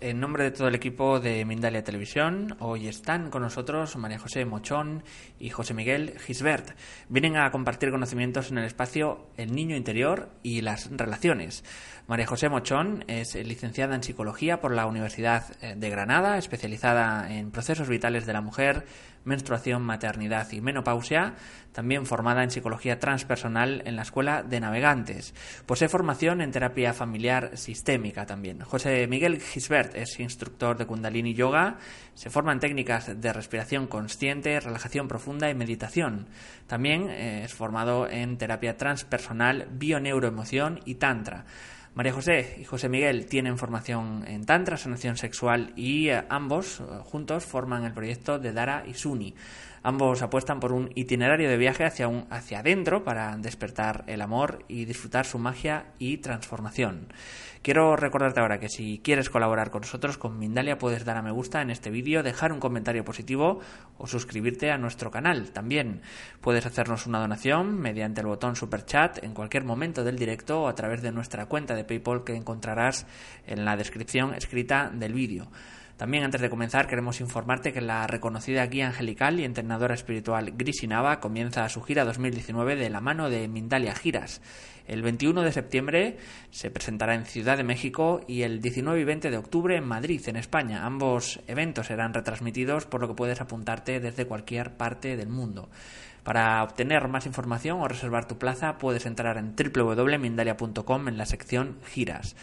[0.00, 4.44] En nombre de todo el equipo de Mindalia Televisión, hoy están con nosotros María José
[4.44, 5.02] Mochón
[5.38, 6.76] y José Miguel Gisbert.
[7.08, 11.64] Vienen a compartir conocimientos en el espacio El niño interior y las relaciones.
[12.08, 17.88] María José Mochón es licenciada en psicología por la Universidad de Granada, especializada en procesos
[17.88, 18.84] vitales de la mujer,
[19.24, 21.34] menstruación, maternidad y menopausia,
[21.72, 25.34] también formada en psicología transpersonal en la Escuela de Navegantes.
[25.66, 28.60] Posee formación en terapia familiar sistémica también.
[28.60, 31.78] José Miguel Gisbert es instructor de Kundalini Yoga,
[32.14, 36.26] se forma en técnicas de respiración consciente, relajación profunda y meditación.
[36.66, 41.44] También eh, es formado en terapia transpersonal, bioneuroemoción y tantra.
[41.94, 46.84] María José y José Miguel tienen formación en Tantra, sanación sexual y eh, ambos eh,
[47.04, 49.34] juntos forman el proyecto de Dara y Suni.
[49.82, 54.64] Ambos apuestan por un itinerario de viaje hacia, un, hacia adentro para despertar el amor
[54.68, 57.08] y disfrutar su magia y transformación.
[57.62, 61.30] Quiero recordarte ahora que si quieres colaborar con nosotros, con Mindalia, puedes dar a me
[61.30, 63.60] gusta en este vídeo, dejar un comentario positivo
[63.96, 65.50] o suscribirte a nuestro canal.
[65.50, 66.02] También
[66.42, 70.68] puedes hacernos una donación mediante el botón Super Chat en cualquier momento del directo o
[70.68, 73.06] a través de nuestra cuenta de PayPal que encontrarás
[73.46, 75.48] en la descripción escrita del vídeo.
[76.00, 81.20] También antes de comenzar queremos informarte que la reconocida guía angelical y entrenadora espiritual Grisinava
[81.20, 84.40] comienza su gira 2019 de la mano de Mindalia Giras.
[84.86, 86.16] El 21 de septiembre
[86.50, 90.26] se presentará en Ciudad de México y el 19 y 20 de octubre en Madrid,
[90.26, 90.86] en España.
[90.86, 95.68] Ambos eventos serán retransmitidos por lo que puedes apuntarte desde cualquier parte del mundo.
[96.22, 101.76] Para obtener más información o reservar tu plaza puedes entrar en www.mindalia.com en la sección
[101.84, 102.36] giras.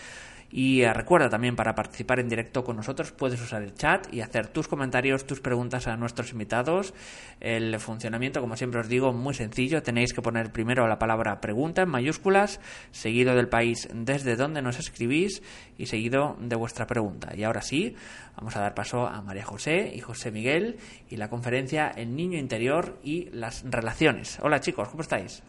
[0.49, 4.21] Y eh, recuerda también para participar en directo con nosotros puedes usar el chat y
[4.21, 6.93] hacer tus comentarios, tus preguntas a nuestros invitados.
[7.41, 9.83] El funcionamiento, como siempre os digo, muy sencillo.
[9.83, 14.79] Tenéis que poner primero la palabra pregunta en mayúsculas, seguido del país desde donde nos
[14.79, 15.41] escribís
[15.77, 17.35] y seguido de vuestra pregunta.
[17.35, 17.95] Y ahora sí,
[18.37, 20.77] vamos a dar paso a María José y José Miguel
[21.09, 24.39] y la conferencia El niño interior y las relaciones.
[24.41, 25.43] Hola chicos, ¿cómo estáis?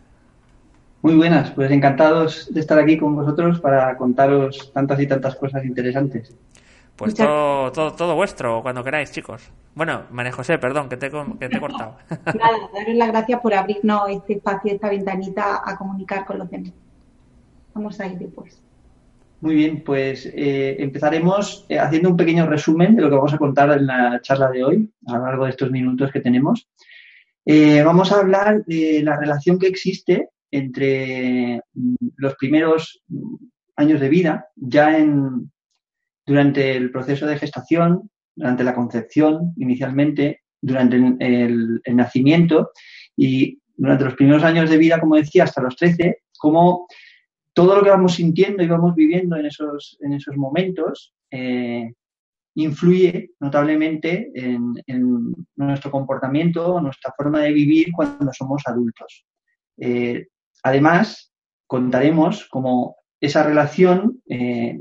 [1.01, 5.65] Muy buenas, pues encantados de estar aquí con vosotros para contaros tantas y tantas cosas
[5.65, 6.35] interesantes.
[6.97, 9.53] Pues todo, todo, todo vuestro, cuando queráis, chicos.
[9.77, 11.97] Bueno, María José, perdón, que te, que te he cortado.
[12.11, 16.73] Nada, daros las gracias por abrirnos este espacio, esta ventanita a comunicar con los demás.
[17.75, 18.61] Vamos a ir después.
[19.41, 23.39] Muy bien, pues eh, empezaremos eh, haciendo un pequeño resumen de lo que vamos a
[23.39, 26.69] contar en la charla de hoy, a lo largo de estos minutos que tenemos.
[27.47, 33.35] Eh, vamos a hablar de la relación que existe entre mm, los primeros mm,
[33.77, 35.51] años de vida, ya en,
[36.27, 42.71] durante el proceso de gestación, durante la concepción inicialmente, durante el, nacimiento
[43.17, 46.87] y durante los primeros años de vida, como decía, hasta los 13, como
[47.53, 51.93] todo lo que vamos sintiendo y vamos viviendo en esos, en esos momentos eh,
[52.55, 59.25] influye notablemente en, en, nuestro comportamiento, nuestra forma de vivir cuando somos adultos.
[59.81, 60.27] Eh,
[60.63, 61.33] Además,
[61.67, 64.79] contaremos cómo esa relación eh,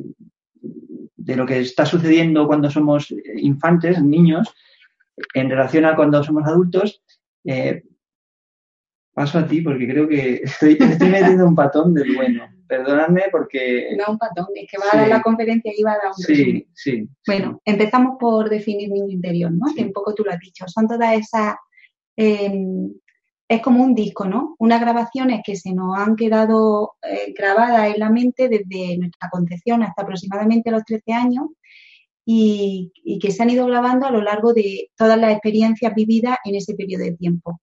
[1.16, 4.54] de lo que está sucediendo cuando somos infantes, niños,
[5.34, 7.04] en relación a cuando somos adultos,
[7.46, 7.84] eh,
[9.14, 12.48] paso a ti porque creo que estoy, estoy metiendo un patón del bueno.
[12.68, 13.96] Perdónadme porque...
[13.98, 14.98] No un patón, es que va sí.
[14.98, 17.08] a dar la conferencia y va a dar un Sí, sí.
[17.26, 19.68] Bueno, empezamos por definir niño interior, ¿no?
[19.70, 19.76] Sí.
[19.76, 20.66] Que un poco tú lo has dicho.
[20.68, 21.56] Son todas esas
[22.18, 22.52] eh,
[23.50, 24.56] es como un disco, ¿no?
[24.60, 29.84] Unas grabaciones que se nos han quedado eh, grabadas en la mente desde nuestra concepción
[29.84, 31.48] hasta aproximadamente los 13 años
[32.26, 32.92] y,
[33.22, 36.76] que se han ido grabando a lo largo de todas las experiencias vividas en ese
[36.76, 37.62] periodo de tiempo.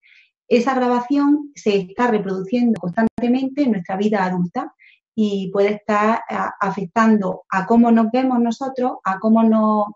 [0.48, 4.74] Esa grabación se está reproduciendo constantemente en nuestra vida adulta
[5.14, 6.22] y puede estar
[6.60, 9.86] afectando a cómo nos vemos nosotros, a cómo nos,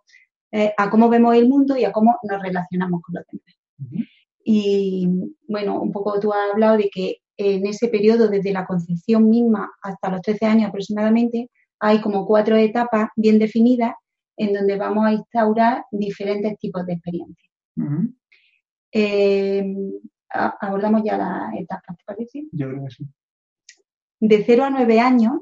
[0.53, 4.09] eh, a cómo vemos el mundo y a cómo nos relacionamos con los demás.
[4.51, 5.07] Y
[5.47, 9.71] bueno, un poco tú has hablado de que en ese periodo, desde la concepción misma
[9.83, 13.93] hasta los 13 años aproximadamente, hay como cuatro etapas bien definidas
[14.39, 17.53] en donde vamos a instaurar diferentes tipos de experiencias.
[18.91, 19.67] Eh,
[20.31, 22.45] abordamos ya la etapa, ¿te parece?
[22.51, 23.07] Yo creo que sí.
[24.19, 25.33] De 0 a 9 años,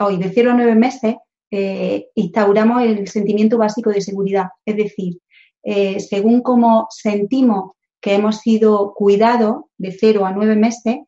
[0.00, 1.16] hoy de 0 a 9 meses,
[1.50, 4.48] eh, instauramos el sentimiento básico de seguridad.
[4.66, 5.18] Es decir,
[5.62, 7.70] eh, según cómo sentimos
[8.00, 10.98] que hemos sido cuidados de 0 a 9 meses,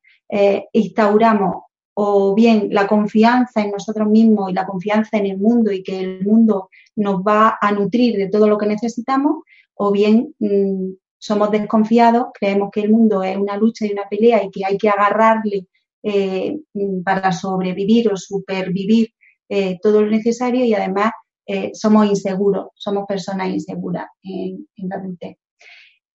[0.73, 5.83] instauramos o bien la confianza en nosotros mismos y la confianza en el mundo y
[5.83, 9.43] que el mundo nos va a nutrir de todo lo que necesitamos,
[9.75, 14.43] o bien mm, somos desconfiados, creemos que el mundo es una lucha y una pelea
[14.45, 15.67] y que hay que agarrarle
[16.03, 19.13] eh, mm, para sobrevivir o supervivir
[19.49, 21.13] eh, todo lo necesario y además
[21.47, 25.37] eh, somos inseguros, somos personas inseguras en, la adultez.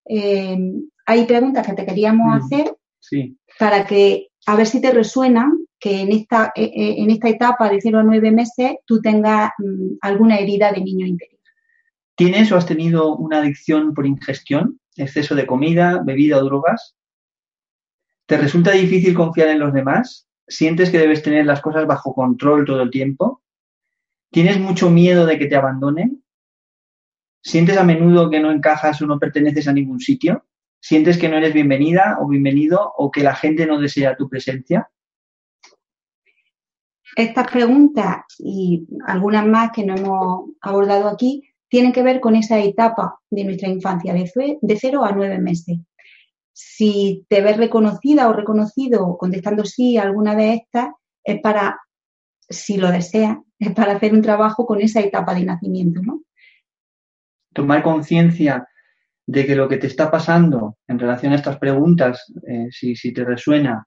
[0.10, 2.76] Hay preguntas que te queríamos mm, hacer
[3.60, 7.70] para que a ver si te resuenan que en esta, eh, eh, en esta etapa
[7.70, 11.40] de 0 a 9 meses tú tengas mm, alguna herida de niño interior.
[12.16, 16.96] ¿Tienes o has tenido una adicción por ingestión, exceso de comida, bebida o drogas?
[18.26, 20.28] ¿Te resulta difícil confiar en los demás?
[20.48, 23.44] ¿Sientes que debes tener las cosas bajo control todo el tiempo?
[24.32, 26.24] ¿Tienes mucho miedo de que te abandonen?
[27.48, 30.44] ¿Sientes a menudo que no encajas o no perteneces a ningún sitio?
[30.82, 34.92] ¿Sientes que no eres bienvenida o bienvenido o que la gente no desea tu presencia?
[37.16, 42.60] Estas preguntas y algunas más que no hemos abordado aquí tienen que ver con esa
[42.60, 45.78] etapa de nuestra infancia, de, 0 a 9 meses.
[46.52, 50.90] Si te ves reconocida o reconocido contestando sí a alguna de estas,
[51.24, 51.80] es para,
[52.50, 56.24] si lo deseas, es para hacer un trabajo con esa etapa de nacimiento, ¿no?
[57.58, 58.68] Tomar conciencia
[59.26, 63.12] de que lo que te está pasando en relación a estas preguntas, eh, si, si,
[63.12, 63.84] te resuena,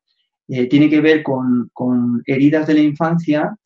[0.49, 1.71] eh, tiene que ver con,
[2.27, 3.57] heridas de la infancia,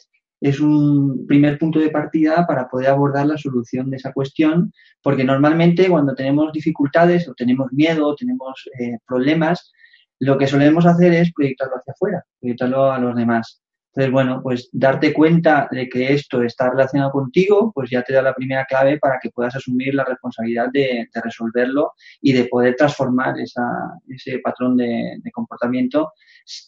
[0.43, 5.25] es un primer punto de partida para poder abordar la solución de esa cuestión, porque
[5.25, 9.73] normalmente cuando tenemos dificultades o tenemos miedo o tenemos eh, problemas,
[10.21, 13.64] lo que solemos hacer es proyectarlo hacia afuera, proyectarlo a los demás.
[13.95, 18.23] Entonces, bueno, pues darte cuenta de que esto está relacionado contigo, pues ya te da
[18.23, 23.37] la primera clave para que puedas asumir la responsabilidad de, resolverlo y de poder transformar
[23.39, 26.11] ese patrón de, comportamiento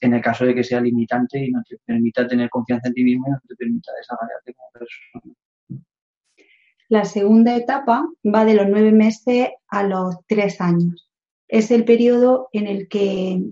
[0.02, 3.02] en el caso de que sea limitante y no te permita tener confianza en ti
[3.02, 5.34] mismo y no te permita desarrollarte como persona.
[6.88, 11.11] La segunda etapa va de los nueve meses a los tres años.
[11.49, 13.43] Es el periodo en el que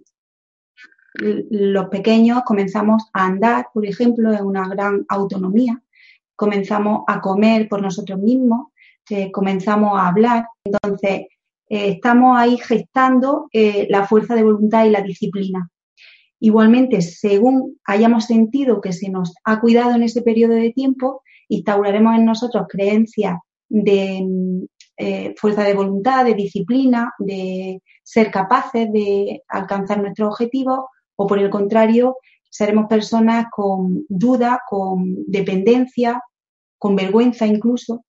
[1.15, 5.81] los pequeños comenzamos a andar, por ejemplo, en una gran autonomía,
[6.35, 8.69] comenzamos a comer por nosotros mismos,
[9.11, 10.47] eh, comenzamos a hablar.
[10.65, 11.27] Entonces,
[11.69, 15.71] eh, estamos ahí gestando eh, la fuerza de voluntad y la disciplina.
[16.41, 22.17] Igualmente, según hayamos sentido que se nos ha cuidado en ese periodo de tiempo, instauraremos
[22.17, 23.39] en nosotros creencias
[23.69, 24.67] de
[25.37, 30.85] fuerza de voluntad, de disciplina, de ser capaces de alcanzar nuestros objetivos
[31.17, 32.17] o por el contrario,
[32.51, 36.23] seremos personas con duda, con dependencia,
[36.79, 38.05] con vergüenza incluso.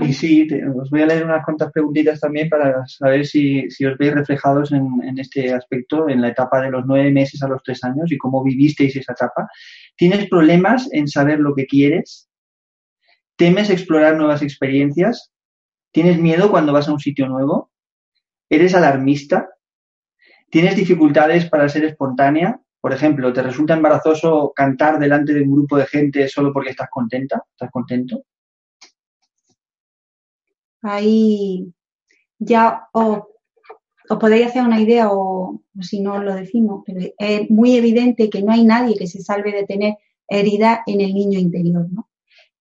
[0.00, 0.48] Y sí,
[0.80, 4.88] os voy a leer unas cuantas preguntitas también para saber si, os veis reflejados en,
[5.02, 8.18] en, este aspecto, en la etapa de los nueve meses a los tres años y
[8.18, 9.48] cómo vivisteis esa etapa.
[9.96, 12.30] ¿Tienes problemas en saber lo que quieres?
[13.36, 15.32] ¿Temes explorar nuevas experiencias?
[15.92, 17.70] ¿Tienes miedo cuando vas a un sitio nuevo?
[18.48, 19.48] ¿Eres alarmista?
[20.52, 22.60] ¿Tienes dificultades para ser espontánea?
[22.78, 26.90] Por ejemplo, ¿te resulta embarazoso cantar delante de un grupo de gente solo porque estás
[26.90, 27.42] contenta?
[27.52, 28.22] ¿Estás contento?
[30.82, 31.72] Ahí
[32.38, 33.20] ya os,
[34.20, 38.52] podéis hacer una idea o, si no lo decimos, pero es muy evidente que no
[38.52, 39.94] hay nadie que se salve de tener
[40.28, 42.10] herida en el niño interior, ¿no?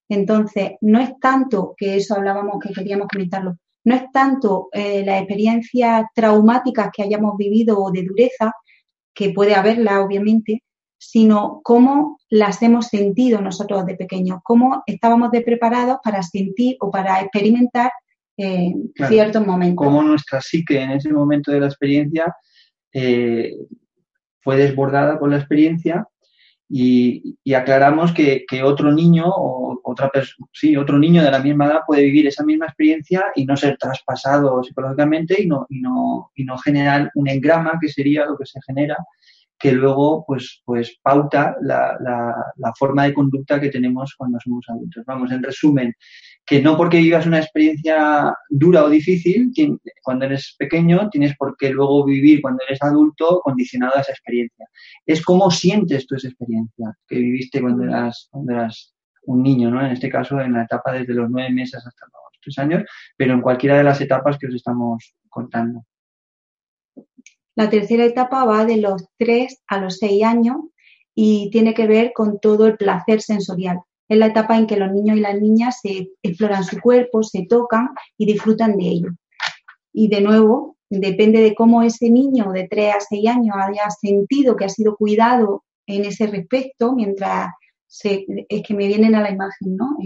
[0.07, 5.19] Entonces, no es tanto que eso hablábamos que queríamos comentarlo, no es tanto eh, las
[5.19, 8.53] experiencias traumáticas que hayamos vivido o de dureza,
[9.13, 10.63] que puede haberla obviamente,
[10.97, 16.91] sino cómo las hemos sentido nosotros de pequeños, cómo estábamos de preparados para sentir o
[16.91, 17.91] para experimentar
[18.37, 18.73] eh,
[19.07, 19.85] ciertos momentos.
[19.85, 22.35] Cómo nuestra psique en ese momento de la experiencia
[22.93, 23.55] eh,
[24.41, 26.07] fue desbordada por la experiencia
[26.73, 30.09] y, aclaramos que, otro niño o otra
[30.53, 33.77] sí, otro niño de la misma edad puede vivir esa misma experiencia y no ser
[33.77, 38.45] traspasado psicológicamente y no, y no, y no generar un engrama que sería lo que
[38.45, 38.95] se genera
[39.59, 45.03] que luego pues, pues pauta la, la, forma de conducta que tenemos cuando somos adultos.
[45.05, 45.93] Vamos, en resumen,
[46.45, 49.51] que no porque vivas una experiencia dura o difícil
[50.03, 54.67] cuando eres pequeño, tienes por qué luego vivir cuando eres adulto condicionado a esa experiencia.
[55.05, 58.93] Es cómo sientes tú esa experiencia que viviste cuando eras, cuando eras
[59.23, 59.85] un niño, ¿no?
[59.85, 62.83] En este caso, en la etapa desde los nueve meses hasta los tres años,
[63.15, 65.85] pero en cualquiera de las etapas que os estamos contando.
[67.55, 70.57] La tercera etapa va de los 3 a los 6 años
[71.13, 73.81] y tiene que ver con todo el placer sensorial.
[74.11, 77.45] Es la etapa en que los niños y las niñas se exploran su cuerpo, se
[77.45, 79.07] tocan y disfrutan de ello.
[79.93, 84.57] Y de nuevo, depende de cómo ese niño de 3 a 6 años haya sentido
[84.57, 87.51] que ha sido cuidado en ese respecto, mientras
[88.03, 89.97] es que me vienen a la imagen, ¿no?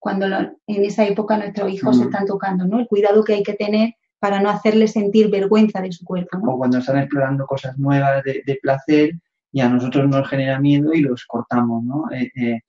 [0.00, 2.80] cuando en esa época nuestros hijos se están tocando, ¿no?
[2.80, 6.38] El cuidado que hay que tener para no hacerle sentir vergüenza de su cuerpo.
[6.48, 9.12] O cuando están explorando cosas nuevas de, placer
[9.56, 11.82] y a nosotros nos genera miedo y los cortamos.
[11.82, 12.04] ¿no?
[12.12, 12.60] Eh, eh,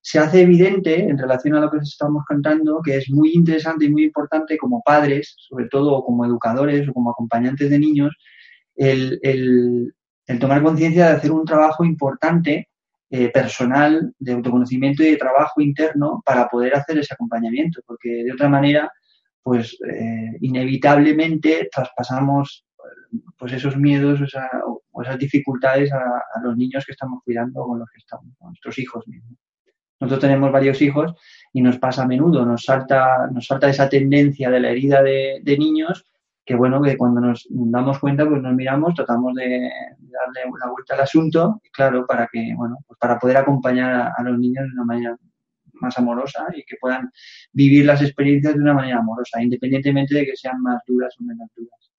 [0.00, 3.84] se hace evidente en relación a lo que os estamos contando que es muy interesante
[3.84, 8.12] y muy importante como padres, sobre todo como educadores o como acompañantes de niños,
[8.74, 9.94] el,
[10.40, 12.68] tomar conciencia de hacer un trabajo importante
[13.08, 18.32] eh, personal de autoconocimiento y de trabajo interno para poder hacer ese acompañamiento, porque de
[18.32, 18.90] otra manera
[19.44, 19.76] pues
[20.40, 22.64] inevitablemente traspasamos
[23.38, 24.20] pues esos miedos
[25.02, 29.38] esas dificultades a, los niños que estamos cuidando con los que estamos, nuestros hijos mismos.
[30.00, 31.14] Nosotros tenemos varios hijos
[31.52, 35.56] y nos pasa a menudo, nos salta, nos salta esa tendencia de la herida de,
[35.58, 36.04] niños
[36.44, 40.94] que bueno, que cuando nos damos cuenta, pues nos miramos, tratamos de, darle una vuelta
[40.94, 44.72] al asunto, claro, para que, bueno, pues para poder acompañar a, a los niños de
[44.72, 45.16] una manera
[45.74, 47.10] más amorosa y que puedan
[47.52, 51.48] vivir las experiencias de una manera amorosa, independientemente de que sean más duras o menos
[51.54, 51.91] duras.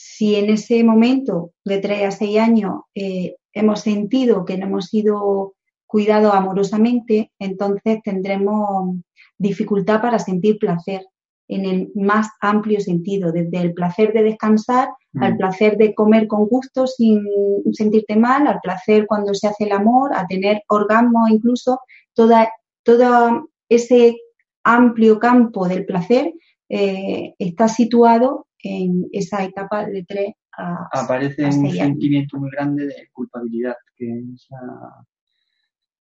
[0.00, 4.86] Si en ese momento de 3 a 6 años eh, hemos sentido que no hemos
[4.86, 5.54] sido
[5.88, 8.94] cuidados amorosamente, entonces tendremos
[9.38, 11.04] dificultad para sentir placer
[11.48, 14.88] en el más amplio sentido, desde el placer de descansar
[15.20, 15.36] al mm.
[15.36, 17.24] placer de comer con gusto sin
[17.72, 21.80] sentirte mal, al placer cuando se hace el amor, a tener orgasmo incluso,
[22.14, 22.48] toda,
[22.84, 24.16] todo ese
[24.62, 26.34] amplio campo del placer
[26.68, 33.08] eh, está situado en esa etapa de 3 a Aparece un sentimiento muy grande de
[33.12, 34.48] culpabilidad, que es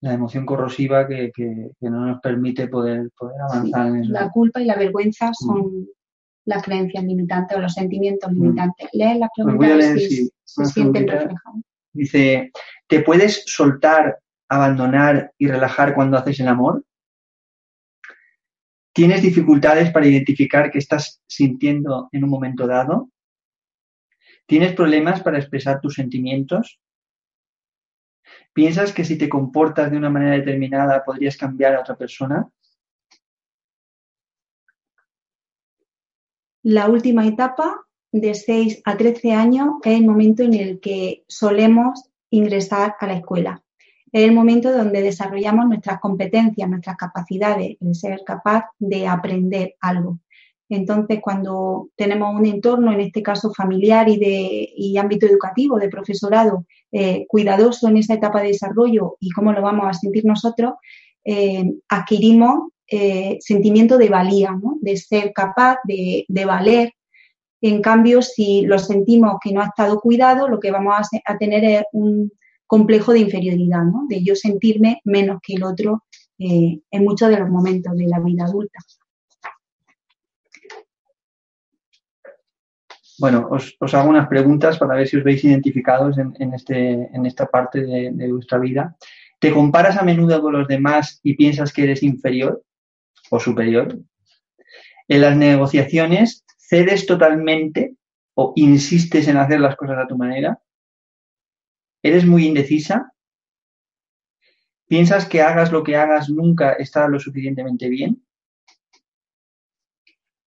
[0.02, 1.32] la, emoción corrosiva que,
[1.82, 4.12] no nos permite poder, poder avanzar en eso.
[4.12, 5.34] La culpa y la vergüenza mm.
[5.34, 5.88] son
[6.46, 8.36] las creencias limitantes o los sentimientos mm.
[8.36, 8.90] limitantes.
[8.94, 11.62] Lee las preguntas si se sienten reflejadas.
[11.94, 12.52] Dice,
[12.88, 16.84] ¿te puedes soltar abandonar y relajar cuando haces el amor?
[18.96, 23.10] ¿Tienes dificultades para identificar qué estás sintiendo en un momento dado?
[24.46, 26.80] ¿Tienes problemas para expresar tus sentimientos?
[28.54, 32.50] ¿Piensas que si te comportas de una manera determinada podrías cambiar a otra persona?
[36.64, 42.12] La última etapa, de 6 a 13 años, es el momento en el que solemos
[42.30, 43.65] ingresar a la escuela
[44.16, 50.20] es el momento donde desarrollamos nuestras competencias, nuestras capacidades, el ser capaz de aprender algo.
[50.70, 56.66] Entonces, cuando tenemos un entorno, en este caso familiar y de ámbito educativo, de profesorado,
[56.94, 60.76] eh, cuidadoso en esa etapa de desarrollo y cómo lo vamos a sentir nosotros,
[61.26, 66.94] eh, adquirimos eh, sentimiento de valía, de ser capaz de, de, valer.
[67.60, 70.96] En cambio, si lo sentimos que no ha estado cuidado, lo que vamos
[71.26, 72.32] a tener es un,
[72.68, 74.06] complejo de inferioridad, ¿no?
[74.08, 76.04] de yo sentirme menos que el otro
[76.38, 78.80] eh, en muchos de los momentos de la vida adulta.
[83.18, 87.46] Bueno, os, hago unas preguntas para ver si os veis identificados en, este, en esta
[87.46, 88.98] parte de, de, vuestra vida.
[89.40, 92.62] ¿Te comparas a menudo con los demás y piensas que eres inferior
[93.30, 93.98] o superior?
[95.08, 97.96] En las negociaciones, ¿cedes totalmente
[98.34, 100.60] o insistes en hacer las cosas a tu manera?
[102.06, 103.12] ¿Eres muy indecisa?
[104.88, 108.24] ¿Piensas que hagas lo que hagas nunca está lo suficientemente bien?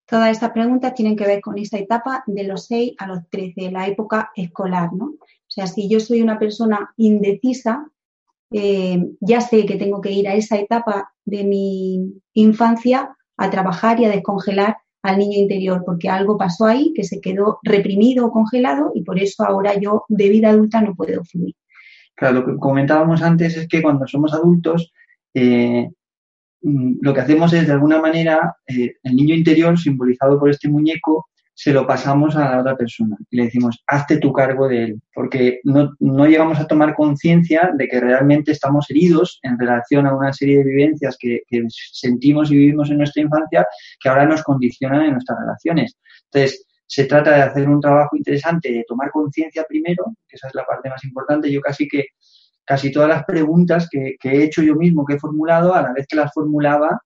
[0.06, 3.72] Todas estas preguntas tienen que ver con esa etapa de los 6 a los 13,
[3.72, 5.06] la época escolar, ¿no?
[5.06, 7.90] O sea, si yo soy una persona indecisa,
[8.52, 13.98] eh, ya sé que tengo que ir a esa etapa de mi infancia a trabajar
[13.98, 14.76] y a descongelar
[15.08, 19.18] al niño interior, porque algo pasó ahí que se quedó reprimido o congelado y por
[19.18, 21.54] eso ahora yo de vida adulta no puedo fluir.
[22.14, 24.92] Claro, lo que comentábamos antes es que cuando somos adultos,
[25.34, 25.88] eh,
[26.62, 30.68] mm, lo que hacemos es de alguna manera, eh, el niño interior, simbolizado por este
[30.68, 31.28] muñeco,
[31.60, 35.02] se lo pasamos a la otra persona y le decimos, hazte tu cargo de él,
[35.12, 40.14] porque no, no llegamos a tomar conciencia de que realmente estamos heridos en relación a
[40.14, 43.66] una serie de vivencias que, que, sentimos y vivimos en nuestra infancia
[43.98, 45.98] que ahora nos condicionan en nuestras relaciones.
[46.30, 50.54] Entonces, se trata de hacer un trabajo interesante, de tomar conciencia primero, que esa es
[50.54, 51.50] la parte más importante.
[51.50, 52.06] Yo casi que
[52.64, 55.92] casi todas las preguntas que, que he hecho yo mismo, que he formulado, a la
[55.92, 57.00] vez que las formulaba,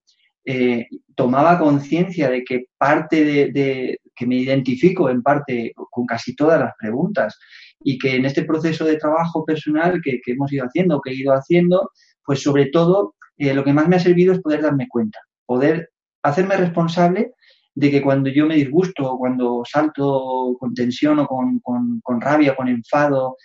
[0.45, 6.61] eh, tomaba conciencia de que parte de, que me identifico en parte con casi todas
[6.61, 7.39] las preguntas
[7.81, 11.33] y que en este proceso de trabajo personal que, hemos ido haciendo, que he ido
[11.33, 11.91] haciendo,
[12.25, 15.91] pues sobre todo eh, lo que más me ha servido es poder darme cuenta, poder
[16.23, 17.33] hacerme responsable
[17.75, 22.55] de que cuando yo me disgusto, cuando salto con tensión o con, con, con rabia,
[22.55, 23.37] con enfado,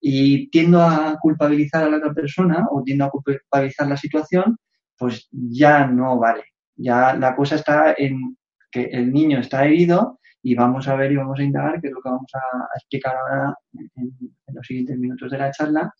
[0.00, 4.56] y tiendo a culpabilizar a la otra persona o tiendo a culpabilizar la situación,
[4.96, 6.44] pues ya no vale.
[6.76, 8.36] Ya la cosa está en
[8.70, 11.92] que el niño está herido y vamos a ver y vamos a indagar, que es
[11.92, 14.12] lo que vamos a, explicar ahora en,
[14.52, 15.94] los siguientes minutos de la charla,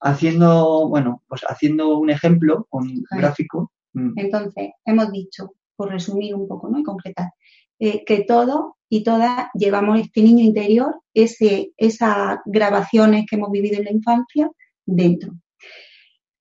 [0.00, 3.72] haciendo, bueno, pues haciendo un ejemplo con un gráfico.
[3.92, 4.12] Mm.
[4.16, 6.78] Entonces, hemos dicho, por resumir un poco, ¿no?
[6.78, 7.30] Y concretar,
[7.78, 13.78] eh, que todo y todas llevamos este niño interior, ese, esas grabaciones que hemos vivido
[13.78, 14.50] en la infancia,
[14.86, 15.32] dentro.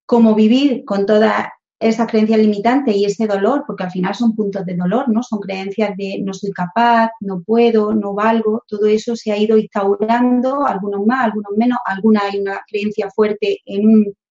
[0.06, 1.50] Como vivir con todas
[1.80, 5.22] esas creencias limitantes y ese dolor, porque al final son puntos de dolor, ¿no?
[5.22, 9.58] Son creencias de no soy capaz, no puedo, no valgo, todo eso se ha ido
[9.58, 13.86] instaurando, algunos más, algunos menos, algunas hay una creencia fuerte en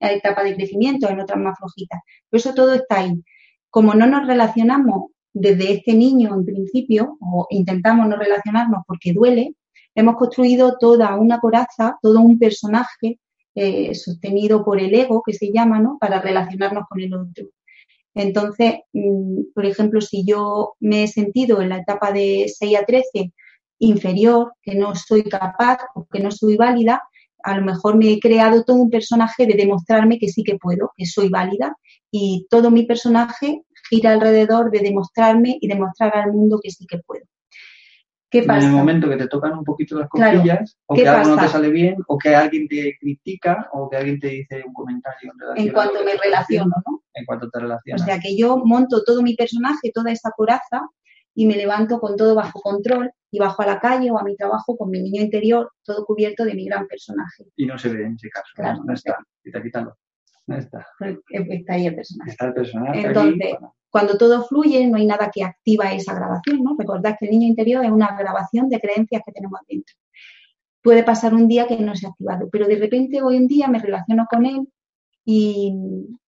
[0.01, 2.01] una etapa de crecimiento, en otras más flojitas.
[2.31, 3.23] Pero eso todo está ahí.
[3.71, 9.55] Como no nos relacionamos desde este niño en principio, o intentamos no relacionarnos porque duele,
[9.95, 13.19] hemos construido toda una coraza, todo un personaje
[13.55, 15.99] eh, sostenido por el ego, que se llama, ¿no?
[16.01, 17.47] Para relacionarnos con el otro.
[18.15, 22.85] Entonces, mm, por ejemplo, si yo me he sentido en la etapa de 6 a
[22.85, 23.33] 13
[23.79, 27.03] inferior, que no soy capaz o que no soy válida,
[27.43, 30.93] a lo mejor me he creado todo un personaje de demostrarme que sí que puedo,
[30.97, 31.77] que soy válida,
[32.11, 36.99] y todo mi personaje gira alrededor de demostrarme y demostrar al mundo que sí que
[36.99, 37.25] puedo.
[38.33, 41.49] En el momento que te tocan un poquito las costillas, o que algo no te
[41.49, 45.67] sale bien, o que alguien te critica, o que alguien te dice un comentario en
[45.67, 47.03] En cuanto me relaciono, ¿no?
[47.13, 48.03] En cuanto te relacionas.
[48.03, 50.83] O sea, que yo monto todo mi personaje, toda esa coraza,
[51.35, 54.37] y me levanto con todo bajo control y bajo a la calle o a mi
[54.37, 57.45] trabajo con mi niño interior, todo cubierto de mi gran personaje.
[57.57, 58.49] Y no se ve en ese caso.
[58.55, 58.93] Claro, ¿no?
[58.93, 59.19] está.
[59.43, 59.97] Quita, quítalo.
[60.47, 60.87] No está.
[61.31, 62.31] Está ahí el personaje.
[62.31, 63.01] Está el personaje.
[63.07, 63.57] Entonces,
[63.93, 66.75] cuando todo fluye, no hay nada que activa esa grabación, ¿no?
[66.79, 69.95] Recordad que el niño interior es una grabación de creencias que tenemos dentro.
[70.83, 73.69] Puede pasar un día que no se ha activado, pero de repente hoy en día
[73.69, 74.67] me relaciono con él
[75.27, 75.77] y,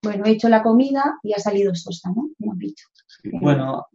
[0.02, 2.28] bueno, he hecho la comida y ha salido sosa, ¿no?
[2.38, 2.86] Hemos dicho.
[3.40, 3.86] Bueno,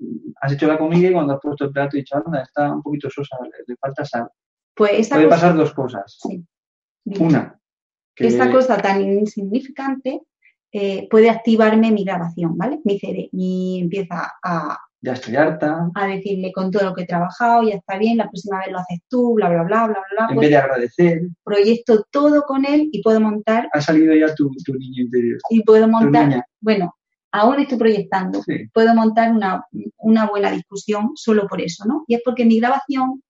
[0.42, 2.82] has hecho la comida y cuando has puesto el plato y dicho, anda, está un
[2.82, 4.30] poquito sosa, le, falta sal.
[4.74, 6.18] Pues Puede pasar dos cosas.
[6.20, 6.44] Sí.
[7.20, 7.56] Una.
[8.16, 8.26] Que...
[8.26, 10.24] Esa cosa tan insignificante
[10.72, 12.80] eh, puede activarme mi grabación, ¿vale?
[12.84, 13.30] Mi CD.
[13.32, 14.78] Y empieza a...
[15.02, 15.90] Ya estoy harta.
[15.96, 18.80] A decirle con todo lo que he trabajado, ya está bien, la próxima vez lo
[18.80, 20.28] haces tú, bla, bla, bla, bla, bla.
[20.30, 21.22] En pues vez de agradecer.
[21.44, 23.70] Proyecto todo con él y puedo montar...
[23.72, 25.38] Ha salido ya tu, tu niño interior.
[25.50, 26.46] Y puedo montar...
[26.60, 26.94] Bueno,
[27.32, 28.42] aún estoy proyectando.
[28.74, 29.66] Puedo montar una,
[29.98, 32.04] una buena discusión solo por eso, ¿no?
[32.08, 33.24] Y es porque mi grabación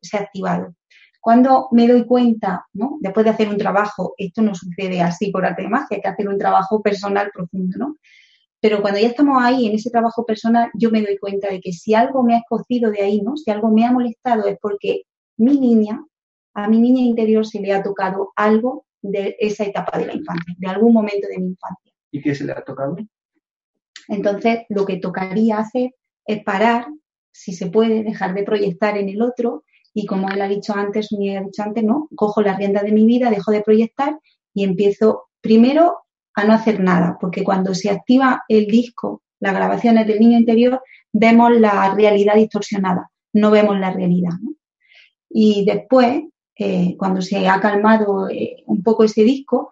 [0.00, 0.74] se ha activado.
[1.20, 2.96] Cuando me doy cuenta, ¿no?
[3.00, 6.08] Después de hacer un trabajo, esto no sucede así por arte de magia, hay que
[6.08, 7.96] hacer un trabajo personal profundo, ¿no?
[8.60, 11.72] Pero cuando ya estamos ahí en ese trabajo personal, yo me doy cuenta de que
[11.72, 13.36] si algo me ha escocido de ahí, ¿no?
[13.36, 15.02] Si algo me ha molestado es porque
[15.36, 16.04] mi niña,
[16.54, 20.54] a mi niña interior se le ha tocado algo de esa etapa de la infancia,
[20.58, 21.92] de algún momento de mi infancia.
[22.10, 22.96] ¿Y qué se le ha tocado?
[24.08, 25.92] Entonces, lo que tocaría hacer
[26.26, 26.86] es parar,
[27.32, 31.08] si se puede, dejar de proyectar en el otro y como él ha dicho antes,
[31.12, 34.18] ni dicho antes, no, cojo la rienda de mi vida, dejo de proyectar
[34.54, 35.98] y empiezo primero
[36.34, 40.82] a no hacer nada, porque cuando se activa el disco, las grabaciones del niño interior,
[41.12, 44.34] vemos la realidad distorsionada, no vemos la realidad.
[45.28, 46.22] Y después,
[46.56, 49.70] eh, cuando se ha calmado eh, un poco ese disco,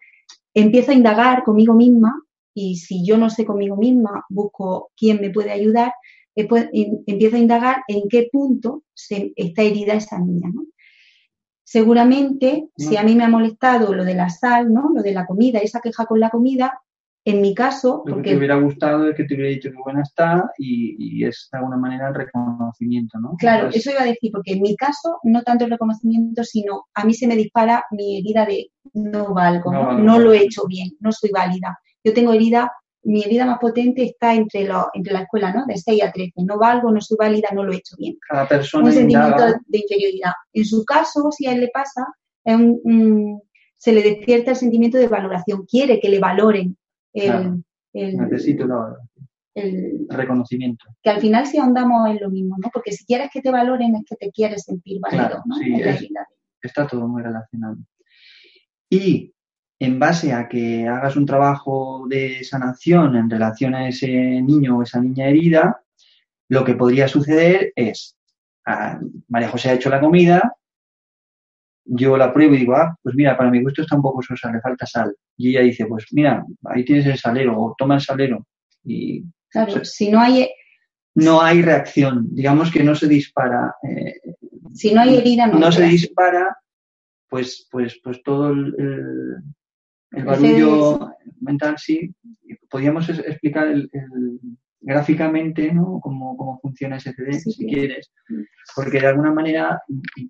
[0.54, 2.22] empiezo a indagar conmigo misma
[2.54, 5.92] y si yo no sé conmigo misma, busco quién me puede ayudar
[6.38, 10.66] después empiezo a indagar en qué punto se, está herida esa niña, ¿no?
[11.64, 14.88] Seguramente, si a mí me ha molestado lo de la sal, ¿no?
[14.94, 16.80] Lo de la comida, esa queja con la comida,
[17.24, 18.04] en mi caso...
[18.06, 18.22] Lo porque...
[18.22, 21.58] que te hubiera gustado es que te hubiera dicho que buena está y, es de
[21.58, 23.34] alguna manera el reconocimiento, ¿no?
[23.36, 27.04] Claro, eso iba a decir, porque en mi caso no tanto el reconocimiento, sino a
[27.04, 30.92] mí se me dispara mi herida de no valgo, no, no lo he hecho bien,
[31.00, 31.78] no soy válida.
[32.02, 32.72] Yo tengo herida
[33.04, 35.64] mi herida más potente está entre, lo, entre la escuela, ¿no?
[35.66, 36.32] De 6 a 13.
[36.44, 38.16] No valgo, no soy válida, no lo he hecho bien.
[38.28, 40.32] Cada persona un sentimiento de inferioridad.
[40.52, 42.06] En su caso, si a él le pasa,
[42.44, 43.42] es un- un-
[43.76, 45.64] se le despierta el sentimiento de valoración.
[45.64, 46.76] Quiere que le valoren
[47.12, 47.60] el, Claro.
[47.92, 48.96] el- Necesito la-
[49.54, 50.84] el- reconocimiento.
[51.02, 52.68] que al final si ahondamos en lo mismo, ¿no?
[52.72, 55.54] Porque si quieres que te valoren es que te quieres sentir válido, Claro, ¿no?
[55.56, 56.08] sí, es-.
[56.60, 57.76] Está todo muy relacionado.
[58.90, 59.32] Y
[59.80, 64.82] en base a que hagas un trabajo de sanación en relación a ese niño o
[64.82, 65.82] esa niña herida,
[66.48, 68.16] lo que podría suceder es,
[69.28, 70.54] María José ha hecho la comida,
[71.84, 74.52] yo la pruebo y digo, ah, pues mira, para mi gusto está un poco sosa,
[74.52, 75.14] le falta sal.
[75.36, 78.46] Y ella dice, pues mira, ahí tienes el salero, o toma el salero.
[78.84, 80.50] Y Claro, si no hay
[81.14, 83.74] no hay reacción, digamos que no se dispara.
[83.82, 84.20] eh,
[84.74, 86.00] si no hay herida no, no hay se reacción.
[86.00, 86.56] dispara,
[87.28, 89.36] pues, pues, pues todo el, el,
[90.12, 92.14] el barullo mental, sí.
[92.70, 94.40] Podríamos explicar el, el-
[94.80, 95.98] gráficamente ¿no?
[96.00, 98.12] cómo, cómo funciona ese CD, Sí, si quieres.
[98.76, 99.82] Porque de alguna manera,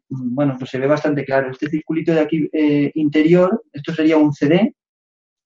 [0.08, 1.50] bueno, pues se ve bastante claro.
[1.50, 4.74] Este circulito de aquí eh, interior, esto sería un CD,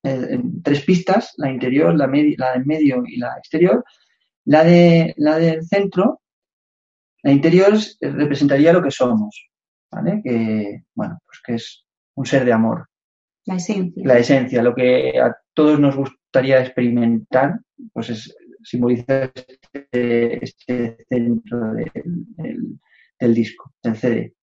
[0.04, 2.06] eh, en tres pistas, la interior, la,
[2.38, 3.84] la del medio y la exterior.
[4.44, 6.20] La, de, la del centro,
[7.22, 9.50] la interior es- representaría lo que somos,
[9.90, 10.20] ¿vale?
[10.24, 12.88] Que, bueno, pues que es un ser de amor,
[13.44, 14.02] La esencia.
[14.06, 17.58] la esencia, lo que a todos nos gustaría experimentar,
[17.92, 19.32] pues es simboliza
[19.72, 24.34] este, este centro del, disco, del CD.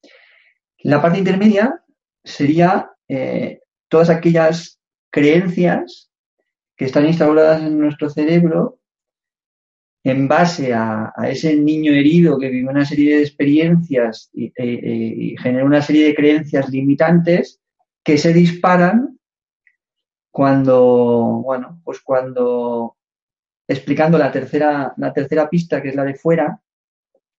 [0.80, 1.82] La parte intermedia
[2.24, 4.80] sería eh, todas aquellas
[5.12, 6.12] creencias
[6.76, 8.80] que están instauradas en nuestro cerebro
[10.04, 15.14] en base a, ese niño herido que vive una serie de experiencias y, e- e-
[15.18, 17.59] y genera una serie de creencias limitantes
[18.04, 19.20] que se disparan
[20.32, 22.98] cuando, bueno, pues cuando,
[23.68, 26.62] explicando la tercera, la tercera pista, que es la de fuera,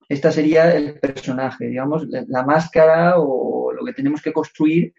[0.09, 4.93] esta sería el personaje, digamos, la, máscara o lo que tenemos que construir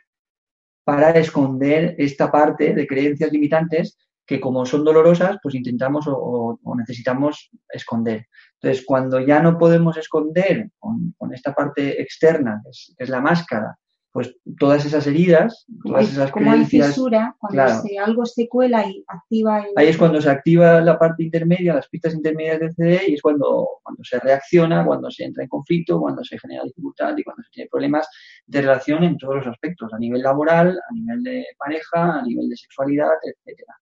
[0.85, 7.49] para esconder esta parte de creencias limitantes que como son dolorosas, pues intentamos o, necesitamos
[7.67, 8.27] esconder.
[8.53, 13.77] Entonces, cuando ya no podemos esconder con, esta parte externa, que es la máscara,
[14.13, 17.81] pues todas esas heridas, todas esas como hay fisura, cuando claro.
[17.81, 19.69] se- algo se cuela y activa el...
[19.75, 23.21] ahí es cuando se activa la parte intermedia, las pistas intermedias del CD, y es
[23.21, 27.41] cuando, cuando se reacciona, cuando se entra en conflicto, cuando se genera dificultad y cuando
[27.43, 28.07] se tiene problemas
[28.45, 32.49] de relación en todos los aspectos, a nivel laboral, a nivel de pareja, a nivel
[32.49, 33.75] de sexualidad, etcétera.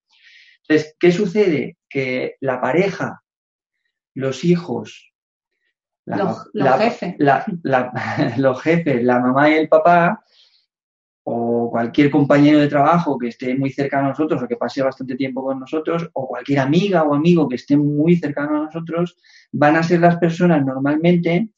[0.62, 1.78] Entonces, ¿qué sucede?
[1.90, 3.24] Que la pareja,
[4.14, 5.09] los hijos,
[6.10, 7.16] la- Los- los la- jefes.
[7.20, 7.92] la- la-
[8.38, 10.24] los jefes, la mamá y el papá,
[11.24, 15.16] o cualquier compañero de trabajo que esté muy cercano a nosotros o que pase bastante
[15.16, 19.16] tiempo con nosotros, o cualquier amiga o amigo que esté muy cercano a nosotros,
[19.52, 21.50] van a ser las personas normalmente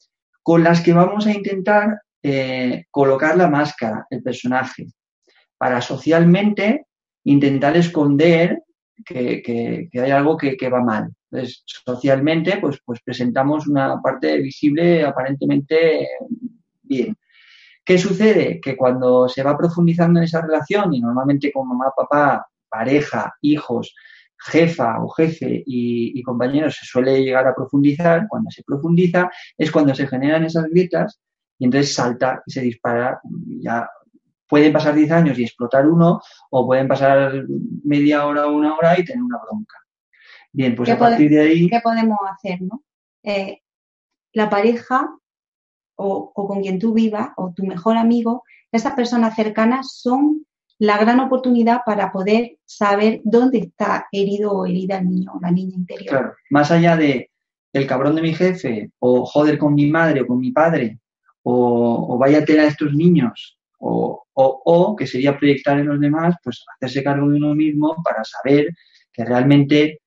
[0.42, 4.88] con las que vamos a intentar eh, colocar la máscara, el personaje,
[5.56, 6.86] para socialmente
[7.24, 8.62] intentar esconder
[9.06, 11.10] que, que- que hay algo que, que va mal.
[11.32, 16.08] Entonces, socialmente, pues, pues presentamos una parte visible aparentemente
[16.82, 17.16] bien.
[17.84, 18.60] ¿Qué sucede?
[18.60, 23.94] Que cuando se va profundizando en esa relación, y normalmente con mamá, papá, pareja, hijos,
[24.38, 29.70] jefa o jefe y, y compañeros se suele llegar a profundizar, cuando se profundiza es
[29.70, 31.20] cuando se generan esas grietas
[31.58, 33.20] y entonces salta y se dispara.
[33.60, 33.88] Ya
[34.48, 37.44] pueden pasar 10 años y explotar uno, o pueden pasar
[37.84, 39.81] media hora o una hora y tener una bronca.
[40.52, 42.82] Bien, pues ¿Qué a partir de ahí, ¿Qué podemos hacer, no?
[43.22, 43.60] Eh,
[44.32, 45.08] la pareja
[45.96, 50.46] o, o con quien tú vivas o tu mejor amigo, esas personas cercanas son
[50.78, 55.50] la gran oportunidad para poder saber dónde está herido o herida el niño o la
[55.50, 56.08] niña interior.
[56.08, 57.30] claro, más allá de
[57.72, 60.98] el cabrón de mi jefe, o joder con mi madre o con mi padre,
[61.42, 66.00] o, o vaya tela a estos niños, o, o, o, que sería proyectar en los
[66.00, 68.74] demás, pues hacerse cargo de uno mismo para saber
[69.12, 70.00] que realmente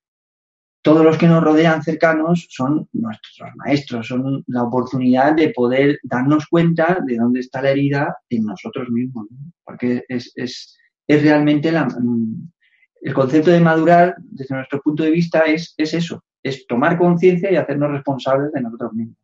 [0.86, 6.46] todos los que nos rodean cercanos son nuestros maestros, son la oportunidad de poder darnos
[6.46, 9.36] cuenta de dónde está la herida en nosotros mismos, ¿no?
[9.64, 12.48] porque es, es, es realmente mm,
[13.00, 17.50] el concepto de madurar, desde nuestro punto de vista, es, es eso, es tomar conciencia
[17.50, 19.18] y hacernos responsables de nosotros mismos.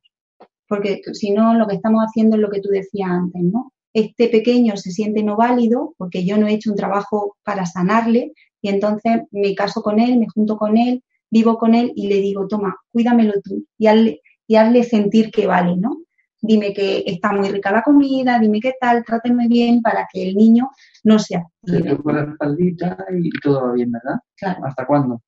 [0.67, 3.73] Porque si no, lo que estamos haciendo es lo que tú decías antes, ¿no?
[3.95, 8.33] Este pequeño se siente no válido porque yo no he hecho un trabajo para sanarle
[8.61, 12.17] y entonces me caso con él, me junto con él, vivo con él y le
[12.17, 15.97] digo, toma, cuídamelo tú y hazle, y hazle sentir que vale, ¿no?
[16.41, 20.35] Dime que está muy rica la comida, dime qué tal, tráteme bien para que el
[20.37, 20.69] niño
[21.05, 21.97] no se Te active.
[21.97, 24.17] toco la espaldita y todo va bien, ¿verdad?
[24.37, 24.67] Claro.
[24.67, 25.23] ¿Hasta cuándo?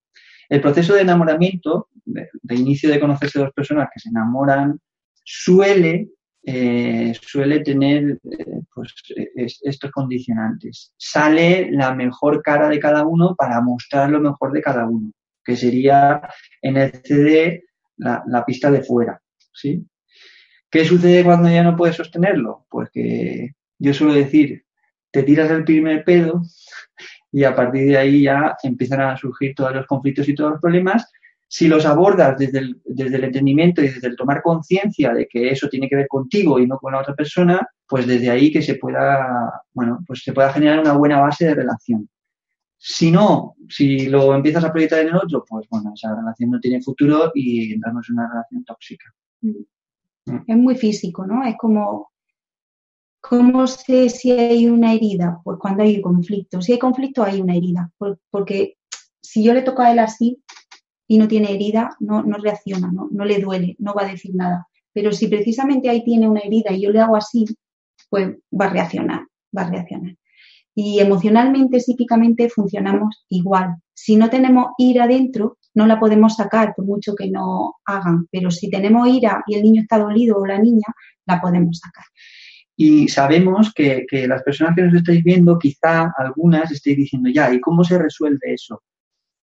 [0.49, 4.79] El proceso de enamoramiento, de, inicio de conocerse dos personas que se enamoran,
[5.25, 6.11] suele,
[6.43, 8.93] eh, suele tener eh, pues,
[9.63, 10.93] estos condicionantes.
[10.99, 15.13] Sale la mejor cara de cada uno para mostrar lo mejor de cada uno,
[15.45, 16.23] que sería
[16.63, 17.65] en el CD
[17.97, 19.21] la, la pista de fuera.
[19.53, 19.87] ¿sí?
[20.71, 22.67] ¿Qué sucede cuando ya no puedes sostenerlo?
[22.69, 24.65] Pues que yo suelo decir,
[25.11, 26.43] te tiras el primer pedo
[27.31, 30.61] y a partir de ahí ya empiezan a surgir todos los conflictos y todos los
[30.61, 31.09] problemas.
[31.47, 35.51] Si los abordas desde el, desde el entendimiento y desde el tomar conciencia de que
[35.51, 38.63] eso tiene que ver contigo y no con la otra persona, pues desde ahí que
[38.63, 42.09] se pueda, bueno, pues se pueda generar una buena base de relación.
[42.87, 46.61] Si no, si lo empiezas a proyectar en el otro, pues bueno, esa relación no
[46.61, 49.07] tiene futuro y entramos en una relación tóxica.
[49.41, 50.43] Mm.
[50.47, 51.47] Es muy físico, ¿no?
[51.47, 52.11] Es como
[53.27, 55.41] ¿Cómo sé si hay una herida?
[55.43, 56.61] Pues cuando hay conflicto.
[56.61, 57.91] Si hay conflicto, hay una herida.
[58.31, 58.77] Porque
[59.23, 60.43] si yo le toco a él así
[61.09, 64.69] y no tiene herida, no, reacciona, no, no le duele, no va a decir nada.
[64.93, 67.47] Pero si precisamente ahí tiene una herida y yo le hago así,
[68.11, 69.23] pues va a reaccionar,
[69.57, 70.17] va a reaccionar.
[70.75, 73.77] Y emocionalmente, psíquicamente funcionamos igual.
[73.95, 78.27] Si no tenemos ira dentro, no la podemos sacar por mucho que no hagan.
[78.31, 80.87] Pero si tenemos ira y el niño está dolido o la niña,
[81.27, 82.05] la podemos sacar.
[82.77, 87.53] Y sabemos que, que, las personas que nos estáis viendo, quizá algunas estéis diciendo, ya,
[87.55, 88.83] ¿y cómo se resuelve eso?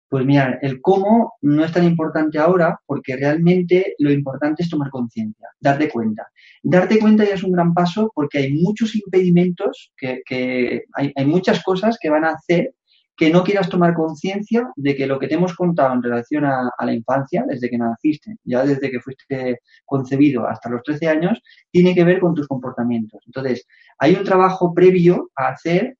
[0.09, 4.89] Pues mira, el cómo no es tan importante ahora porque realmente lo importante es tomar
[4.89, 6.27] conciencia, darte cuenta.
[6.63, 11.25] Darte cuenta ya es un gran paso porque hay muchos impedimentos, que, que hay, hay,
[11.25, 12.73] muchas cosas que van a hacer
[13.19, 16.71] que no quieras tomar conciencia de que lo que te hemos contado en relación a,
[16.79, 21.93] la infancia, desde que naciste, ya desde que fuiste concebido hasta los 13 años, tiene
[21.93, 23.21] que ver con tus comportamientos.
[23.25, 23.67] Entonces,
[23.97, 25.97] hay un trabajo previo a hacer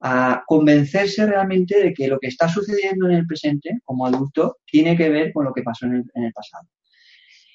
[0.00, 4.96] a convencerse realmente de que lo que está sucediendo en el presente como adulto tiene
[4.96, 6.68] que ver con lo que pasó en el, pasado.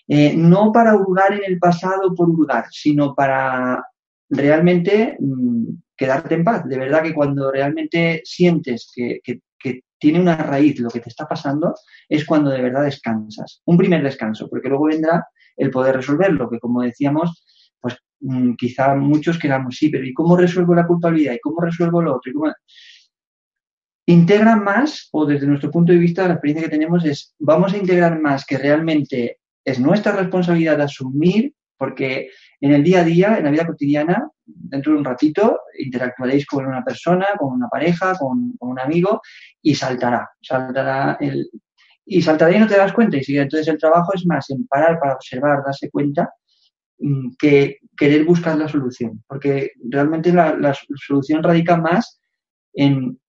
[0.07, 3.85] Eh, no para hurgar en el pasado por hurgar, sino para
[4.29, 6.67] realmente mm, quedarte en paz.
[6.67, 9.21] De verdad que cuando realmente sientes que,
[9.99, 11.73] tiene una raíz lo que te está pasando,
[12.09, 13.61] es cuando de verdad descansas.
[13.63, 15.25] Un primer descanso, porque luego vendrá
[15.55, 17.45] el poder resolverlo, que como decíamos,
[18.57, 21.33] quizá muchos queramos, sí, pero ¿y cómo resuelvo la culpabilidad?
[21.33, 22.31] ¿Y cómo resuelvo lo otro?
[24.05, 27.77] Integra más, o desde nuestro punto de vista, la experiencia que tenemos es, vamos a
[27.77, 33.45] integrar más que realmente es nuestra responsabilidad asumir, porque en el día a día, en
[33.45, 38.53] la vida cotidiana, dentro de un ratito, interactuaréis con una persona, con una pareja, con,
[38.59, 39.21] un amigo
[39.61, 41.49] y saltará, saltará el,
[42.05, 43.17] y saltará y no te das cuenta.
[43.19, 46.42] Y entonces el trabajo es más en parar para observar, darse cuenta, mm,
[47.39, 49.23] que querer buscar la solución.
[49.27, 52.19] Porque realmente la, solución radica más
[52.73, 53.19] en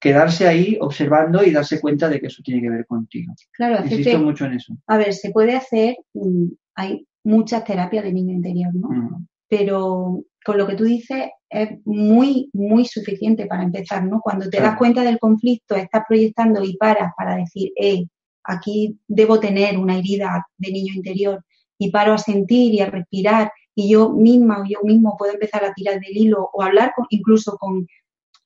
[0.00, 3.34] quedarse ahí observando y darse cuenta de que eso tiene que ver contigo.
[3.52, 4.76] Claro, Insisto mucho en eso.
[4.86, 8.88] A ver, se puede hacer, mm, hay muchas terapias de niño interior, ¿no?
[8.88, 9.26] Mm.
[9.48, 14.20] Pero con lo que tú dices es muy, muy suficiente para empezar, ¿no?
[14.20, 18.04] Cuando te das cuenta del conflicto, estás proyectando y paras para decir, eh,
[18.44, 21.44] aquí debo tener una herida de niño interior
[21.78, 25.64] y paro a sentir y a respirar y yo misma o yo mismo puedo empezar
[25.64, 27.86] a tirar del hilo o hablar incluso con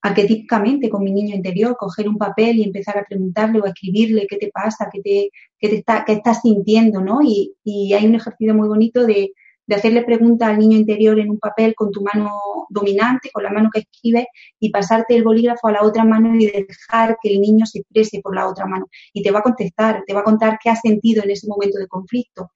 [0.02, 4.26] arquetípicamente con mi niño interior, coger un papel y empezar a preguntarle o a escribirle
[4.28, 7.22] qué te pasa, qué, te, qué, te está, qué estás sintiendo, ¿no?
[7.22, 9.32] Y, y hay un ejercicio muy bonito de,
[9.66, 13.50] de hacerle preguntas al niño interior en un papel con tu mano dominante, con la
[13.50, 17.40] mano que escribe, y pasarte el bolígrafo a la otra mano y dejar que el
[17.40, 18.86] niño se exprese por la otra mano.
[19.12, 21.78] Y te va a contestar, te va a contar qué ha sentido en ese momento
[21.78, 22.50] de conflicto,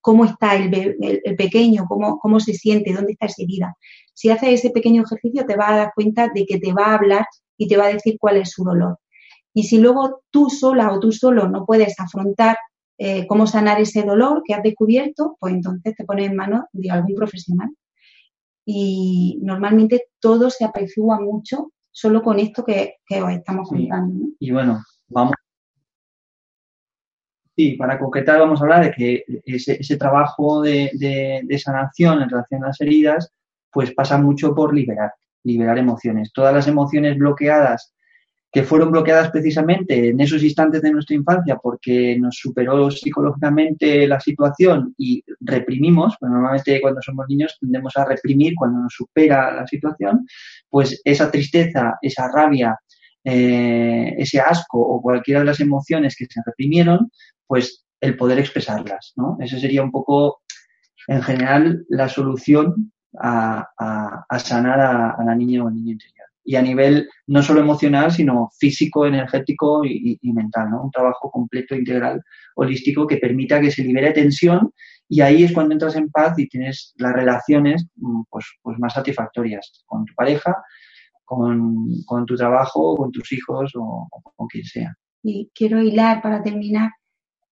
[0.00, 0.70] cómo está el,
[1.36, 3.76] pequeño, cómo, cómo se siente, dónde está esa herida.
[4.14, 6.94] Si haces ese pequeño ejercicio, te va a dar cuenta de que te va a
[6.94, 8.98] hablar y te va a decir cuál es su dolor.
[9.54, 12.56] Y si luego tú sola o tú solo no puedes afrontar
[13.04, 16.88] eh, cómo sanar ese dolor que has descubierto, pues entonces te pones en manos de
[16.88, 17.70] algún profesional.
[18.64, 24.26] Y normalmente todo se apacigua mucho solo con esto que, os estamos contando.
[24.38, 25.32] Y bueno, vamos.
[27.56, 30.92] Sí, para concretar vamos a hablar de que ese, trabajo de,
[31.42, 33.32] de sanación en relación a las heridas,
[33.72, 35.12] pues pasa mucho por liberar,
[35.42, 36.32] liberar emociones.
[36.32, 37.92] Todas las emociones bloqueadas
[38.52, 44.20] que fueron bloqueadas precisamente en esos instantes de nuestra infancia porque nos superó psicológicamente la
[44.20, 49.66] situación y reprimimos, pues normalmente cuando somos niños tendemos a reprimir cuando nos supera la
[49.66, 50.26] situación,
[50.68, 52.78] pues esa tristeza, esa rabia,
[53.24, 57.10] eh, ese asco o cualquiera de las emociones que se reprimieron,
[57.46, 59.38] pues el poder expresarlas, ¿no?
[59.40, 60.42] Esa sería un poco,
[61.06, 63.68] en general, la solución a,
[64.38, 66.21] sanar a, a la niña o al niño interior.
[66.44, 70.84] Y a nivel no solo emocional, sino físico, energético y, mental, ¿no?
[70.84, 72.20] Un trabajo completo, integral,
[72.56, 74.72] holístico que permita que se libere tensión
[75.08, 78.94] y ahí es cuando entras en paz y tienes las relaciones mm, pues, pues más
[78.94, 80.56] satisfactorias con tu pareja,
[81.24, 84.94] con, tu trabajo, con tus hijos o, con quien sea.
[85.22, 86.90] Y quiero hilar para terminar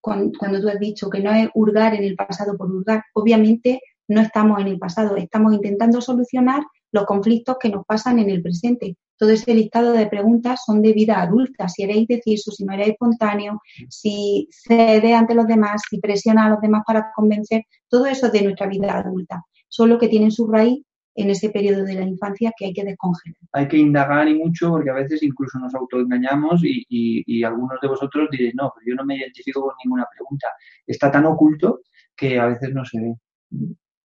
[0.00, 3.04] cuando, cuando tú has dicho que no es hurgar en el pasado por hurgar.
[3.14, 8.30] Obviamente no estamos en el pasado, estamos intentando solucionar los conflictos que nos pasan en
[8.30, 8.96] el presente.
[9.16, 12.88] Todo ese listado de preguntas son de vida adulta, si eres indeciso, si no eres
[12.88, 18.26] espontáneo, si cede ante los demás, si presiona a los demás para convencer, todo eso
[18.26, 20.82] es de nuestra vida adulta, solo que tienen su raíz
[21.14, 23.36] en ese periodo de la infancia que hay que descongelar.
[23.52, 27.88] Hay que indagar y mucho porque a veces incluso nos autoengañamos y, y, algunos de
[27.88, 30.46] vosotros diréis, no, pero yo no me identifico con ninguna pregunta.
[30.86, 31.80] Está tan oculto
[32.16, 33.14] que a veces no se ve.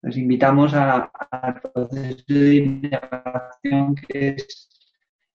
[0.05, 1.09] Nos invitamos al
[1.61, 4.69] proceso de indagación que es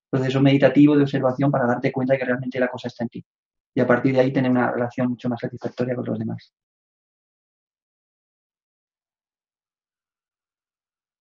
[0.08, 3.24] proceso meditativo de observación para darte cuenta de que realmente la cosa está en ti.
[3.74, 6.54] Y a partir de ahí tener una relación mucho más satisfactoria con los demás.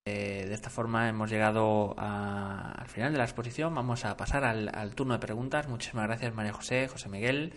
[0.05, 3.73] Eh, de esta forma hemos llegado al final de la exposición.
[3.73, 5.67] Vamos a pasar al, al turno de preguntas.
[5.67, 7.53] Muchísimas gracias María José, José Miguel.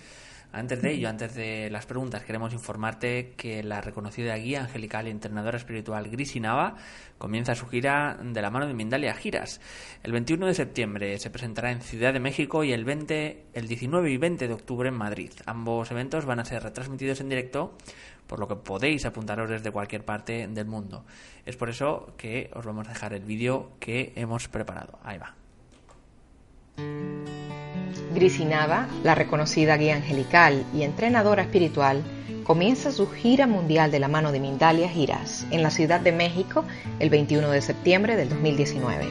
[0.53, 5.11] Antes de ello, antes de las preguntas, queremos informarte que la reconocida guía angelical y
[5.11, 6.77] entrenadora espiritual Grisi Nava
[7.17, 9.62] comienza su gira de la mano de Mindalia Giras.
[10.03, 14.11] El 21 de septiembre se presentará en Ciudad de México y el 20, el 19
[14.11, 15.31] y 20 de octubre en Madrid.
[15.47, 17.75] Ambos eventos van a ser retransmitidos en directo,
[18.27, 21.07] por lo que podéis apuntaros desde cualquier parte del mundo.
[21.47, 24.99] Es por eso que os vamos a dejar el vídeo que hemos preparado.
[25.03, 25.35] Ahí va.
[28.14, 32.03] Grisinava, la reconocida guía angelical y entrenadora espiritual,
[32.44, 36.64] comienza su gira mundial de la mano de Mindalia Giras en la Ciudad de México
[36.98, 39.07] el 21 de septiembre del 2019.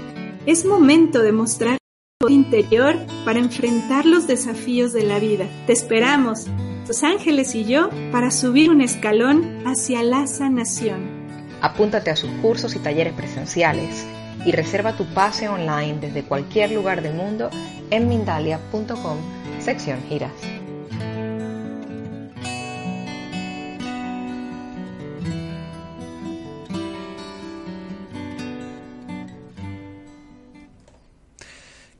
[0.46, 1.78] Es momento de mostrar
[2.20, 5.48] tu interior para enfrentar los desafíos de la vida.
[5.66, 6.48] Te esperamos,
[6.86, 11.22] tus ángeles y yo, para subir un escalón hacia la sanación.
[11.62, 14.06] Apúntate a sus cursos y talleres presenciales
[14.46, 17.50] y reserva tu pase online desde cualquier lugar del mundo
[17.89, 19.17] en Mindalia.com,
[19.60, 20.61] sección giras.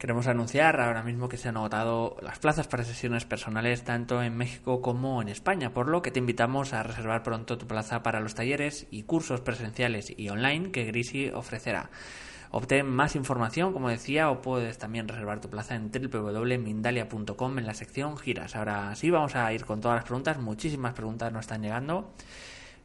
[0.02, 4.36] Queremos anunciar ahora mismo que se han agotado las plazas para sesiones personales tanto en
[4.36, 8.20] México como en España, por lo que te invitamos a reservar pronto tu plaza para
[8.20, 11.92] los talleres y cursos presenciales y online que Grisi ofrecerá.
[12.50, 17.76] Obtén más información, como decía, o puedes también reservar tu plaza en www.mindalia.com en la
[17.76, 18.56] sección giras.
[18.56, 20.40] Ahora sí, vamos a ir con todas las preguntas.
[20.40, 22.12] Muchísimas preguntas nos están llegando.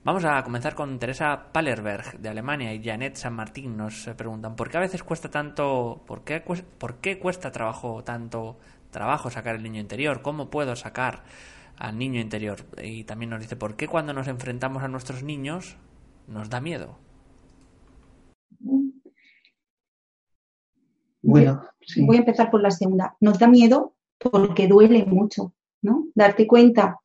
[0.07, 4.71] Vamos a comenzar con Teresa Pallerberg de Alemania y Janet San Martín nos preguntan ¿por
[4.71, 6.40] qué a veces cuesta tanto, por qué,
[6.79, 8.57] por qué cuesta trabajo tanto
[8.92, 10.23] trabajo sacar el niño interior?
[10.23, 11.25] ¿Cómo puedo sacar
[11.77, 12.59] al niño interior?
[12.81, 15.77] Y también nos dice ¿por qué cuando nos enfrentamos a nuestros niños
[16.29, 17.01] nos da miedo?
[21.21, 21.64] Bueno,
[22.07, 23.16] voy a empezar por la segunda.
[23.19, 26.07] Nos da miedo porque duele mucho, ¿no?
[26.14, 27.01] Darte cuenta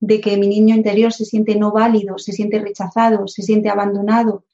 [0.00, 4.44] de que mi niño interior se siente no válido, se siente rechazado, se siente abandonado,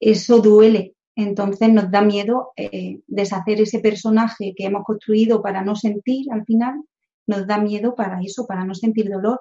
[0.00, 0.94] eso duele.
[1.16, 6.44] Entonces nos da miedo eh, deshacer ese personaje que hemos construido para no sentir al
[6.44, 6.82] final,
[7.26, 9.40] nos da miedo para eso, para no sentir dolor.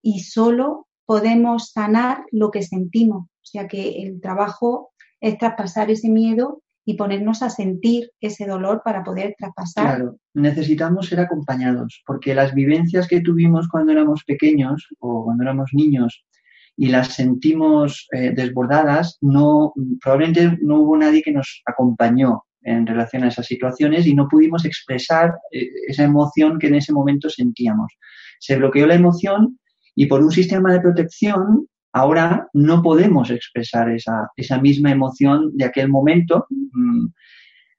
[0.00, 3.24] Y solo podemos sanar lo que sentimos.
[3.24, 8.82] O sea que el trabajo es traspasar ese miedo y ponernos a sentir ese dolor
[8.84, 9.96] para poder traspasar.
[9.96, 15.70] Claro, necesitamos ser acompañados, porque las vivencias que tuvimos cuando éramos pequeños o cuando éramos
[15.72, 16.24] niños
[16.76, 23.24] y las sentimos eh, desbordadas, no, probablemente no hubo nadie que nos acompañó en relación
[23.24, 27.92] a esas situaciones y no pudimos expresar eh, esa emoción que en ese momento sentíamos.
[28.40, 29.58] Se bloqueó la emoción
[29.94, 35.64] y por un sistema de protección Ahora no podemos expresar esa, esa misma emoción de
[35.64, 37.06] aquel momento mm,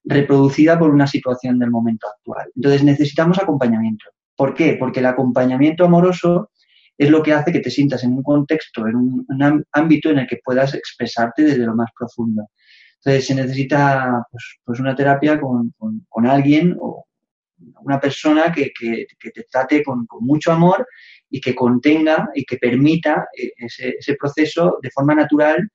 [0.05, 2.47] reproducida por una situación del momento actual.
[2.55, 4.05] Entonces necesitamos acompañamiento.
[4.37, 4.77] ¿Por qué?
[4.79, 6.49] Porque el acompañamiento amoroso
[6.97, 10.27] es lo que hace que te sientas en un contexto, en un, ámbito en el
[10.27, 12.47] que puedas expresarte desde lo más profundo.
[13.03, 15.73] Entonces se necesita pues, pues una terapia con,
[16.07, 17.04] con, alguien o
[17.57, 20.87] una persona que, que, te trate con, con, mucho amor
[21.29, 25.69] y que contenga y que permita eh, ese, proceso de forma natural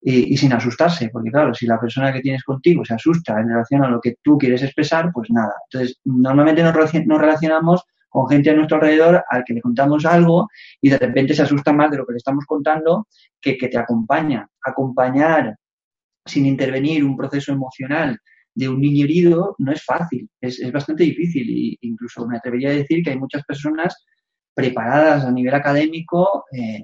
[0.00, 3.82] y, sin asustarse, porque claro, si la persona que tienes contigo se asusta en relación
[3.82, 5.52] a lo que tú quieres expresar, pues nada.
[5.70, 10.48] Entonces, normalmente nos, relacionamos con gente a nuestro alrededor al que le contamos algo
[10.80, 13.08] y de repente se asusta más de lo que le estamos contando
[13.40, 14.48] que, que te acompaña.
[14.62, 15.56] Acompañar
[16.24, 18.18] sin intervenir un proceso emocional
[18.58, 22.70] de un niño herido no es fácil, es, es bastante difícil e incluso me atrevería
[22.70, 23.94] a decir que hay muchas personas
[24.52, 26.82] preparadas a nivel académico, eh,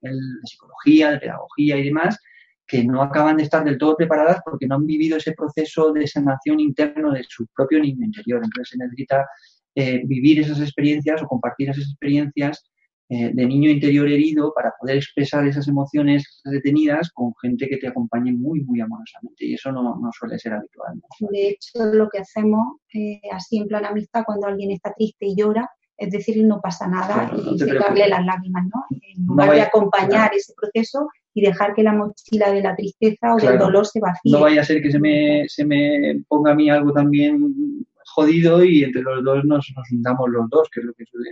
[0.00, 0.12] de
[0.44, 2.16] psicología, de pedagogía y demás,
[2.64, 6.06] que no acaban de estar del todo preparadas porque no han vivido ese proceso de
[6.06, 8.40] sanación interno de su propio niño interior.
[8.44, 9.26] Entonces se necesita
[9.74, 12.62] eh, vivir esas experiencias o compartir esas experiencias
[13.10, 17.88] eh, de niño interior herido para poder expresar esas emociones detenidas con gente que te
[17.88, 19.46] acompañe muy, muy amorosamente.
[19.46, 21.00] Y eso no, suele ser habitual.
[21.20, 25.36] De hecho, lo que hacemos eh, así en plan amistad cuando alguien está triste y
[25.36, 28.84] llora, es decir, no pasa nada y secarle las lágrimas, ¿no?
[28.90, 33.36] En lugar de acompañar ese proceso y dejar que la mochila de la tristeza o
[33.38, 34.32] del dolor se vacíe.
[34.32, 38.62] No vaya a ser que se me, se me ponga a mí algo también jodido
[38.62, 41.30] y entre los dos nos, nos hundamos los dos, que es lo que suele,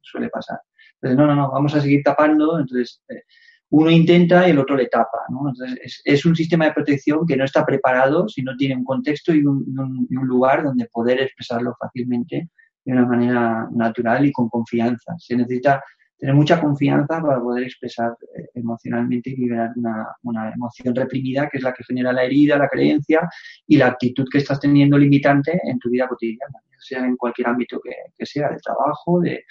[0.00, 0.58] suele pasar.
[1.02, 2.58] No, no, no, vamos a seguir tapando.
[2.58, 3.22] Entonces, eh,
[3.70, 5.18] uno intenta y el otro le tapa.
[5.28, 9.34] Entonces, es, un sistema de protección que no está preparado si no tiene un contexto
[9.34, 12.48] y un, lugar donde poder expresarlo fácilmente
[12.84, 15.14] de una manera natural y con confianza.
[15.18, 15.82] Se necesita
[16.16, 21.62] tener mucha confianza para poder expresar eh, emocionalmente y liberar una, emoción reprimida que es
[21.62, 23.28] la que genera la herida, la creencia
[23.66, 27.78] y la actitud que estás teniendo limitante en tu vida cotidiana, sea en cualquier ámbito
[27.80, 29.44] que, que sea, de trabajo, de,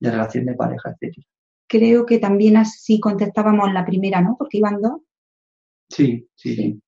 [0.00, 1.26] de relación de pareja, etcétera.
[1.68, 4.36] Creo que también así contestábamos la primera, ¿no?
[4.36, 5.02] Porque iban dos.
[5.88, 6.80] Sí, sí, sí.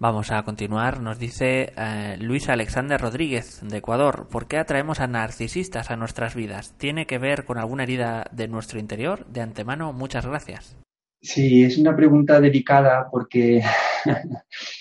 [0.00, 1.00] Vamos a continuar.
[1.00, 4.28] Nos dice eh, Luis Alexander Rodríguez, de Ecuador.
[4.30, 6.74] ¿Por qué atraemos a narcisistas a nuestras vidas?
[6.78, 9.26] ¿Tiene que ver con alguna herida de nuestro interior?
[9.26, 10.74] De antemano, muchas gracias.
[11.20, 13.60] Sí, es una pregunta delicada porque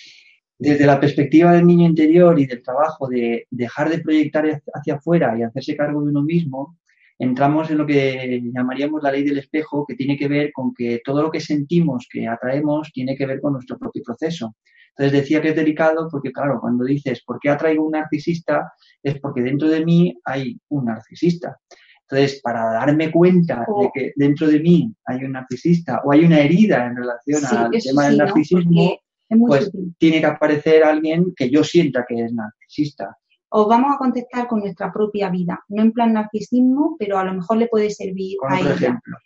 [0.59, 5.33] desde la perspectiva del niño interior y del trabajo de dejar de proyectar hacia afuera
[5.37, 6.77] y hacerse cargo de uno mismo,
[7.17, 11.01] entramos en lo que llamaríamos la ley del espejo, que tiene que ver con que
[11.03, 14.57] todo lo que sentimos, que atraemos, tiene que ver con nuestro propio proceso.
[14.89, 18.73] Entonces decía que es delicado porque, claro, cuando dices, ¿por qué atraigo un narcisista?
[19.01, 21.57] Es porque dentro de mí hay un narcisista.
[22.01, 23.91] Entonces, para darme cuenta de oh.
[23.93, 28.07] que dentro de mí hay un narcisista o hay una herida en relación al tema
[28.07, 28.97] del narcisismo,
[29.37, 33.17] pues tiene que aparecer alguien que yo sienta que es narcisista.
[33.49, 37.33] O vamos a contestar con nuestra propia vida, no en plan narcisismo, pero a lo
[37.33, 38.73] mejor le puede servir a ella.
[38.73, 39.17] Ejemplo.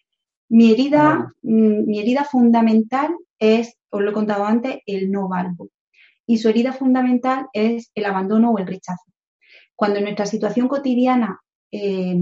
[0.49, 5.69] Mi herida, mm, mi herida fundamental es, os lo he contado antes, el no valgo.
[6.25, 9.03] Y su herida fundamental es el abandono o el rechazo.
[9.75, 11.39] Cuando en nuestra situación cotidiana
[11.71, 12.15] eh,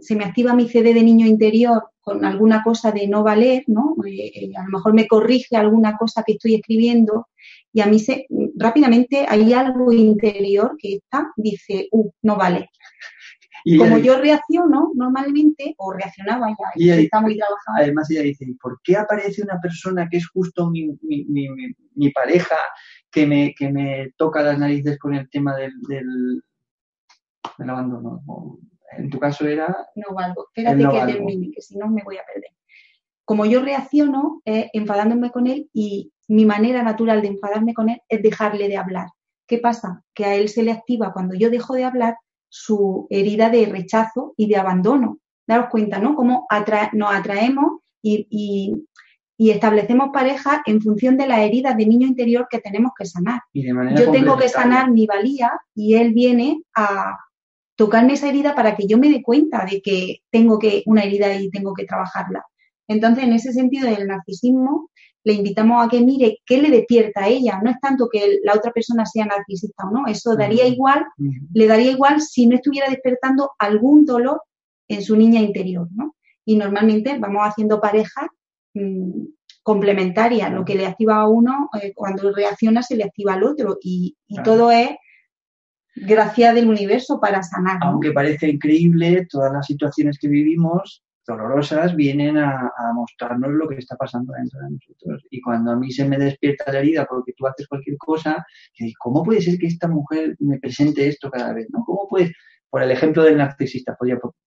[0.00, 3.94] se me activa mi CD de niño interior con alguna cosa de no valer, ¿no?
[4.06, 7.28] Eh, eh, a lo mejor me corrige alguna cosa que estoy escribiendo
[7.70, 8.26] y a mí se,
[8.56, 12.70] rápidamente hay algo interior que está, dice, uh, no vale.
[13.64, 17.82] Y Como yo reacciono normalmente, o reaccionaba ya, y está muy trabajado.
[17.82, 21.48] Además ella dice, ¿por qué aparece una persona que es justo mi, mi, mi,
[21.94, 22.56] mi pareja
[23.10, 26.42] que me, que me toca las narices con el tema del, del,
[27.58, 28.22] del abandono?
[28.96, 29.76] En tu caso era...
[29.94, 32.50] No valgo, espérate que termine, que si no me voy a perder.
[33.24, 38.22] Como yo reacciono enfadándome con él y mi manera natural de enfadarme con él es
[38.22, 39.08] dejarle de hablar.
[39.46, 40.02] ¿Qué pasa?
[40.14, 42.16] Que a él se le activa cuando yo dejo de hablar
[42.48, 45.18] su herida de rechazo y de abandono.
[45.46, 46.14] Daros cuenta, ¿no?
[46.14, 46.46] Cómo
[46.92, 48.84] nos atraemos y,
[49.38, 53.40] establecemos pareja en función de las heridas de niño interior que tenemos que sanar.
[53.54, 57.16] Yo tengo que sanar mi valía y él viene a,
[57.78, 61.32] tocarme esa herida para que yo me dé cuenta de que tengo que una herida
[61.40, 62.44] y tengo que trabajarla.
[62.88, 64.90] Entonces, en ese sentido del narcisismo,
[65.22, 67.60] le invitamos a que mire qué le despierta a ella.
[67.62, 71.06] No es tanto que la otra persona sea narcisista o no, eso daría igual,
[71.54, 74.42] le daría igual si no estuviera despertando algún dolor
[74.88, 76.16] en su niña interior, ¿no?
[76.44, 78.26] Y normalmente vamos haciendo parejas
[78.74, 79.22] mm,
[79.62, 80.50] complementarias.
[80.50, 83.78] Lo que le activa a uno, eh, cuando reacciona, se le activa al otro.
[83.80, 84.90] Y, todo es
[86.00, 87.78] gracia del universo para sanar.
[87.82, 93.96] Aunque parece increíble, todas las situaciones que vivimos, dolorosas, vienen a, mostrarnos lo que está
[93.96, 95.24] pasando dentro de nosotros.
[95.30, 98.44] Y cuando a mí se me despierta la herida porque tú haces cualquier cosa,
[98.98, 101.68] ¿cómo puede ser que esta mujer me presente esto cada vez?
[101.70, 101.84] ¿no?
[101.84, 102.32] ¿Cómo puede,
[102.70, 103.96] por el ejemplo del narcisista,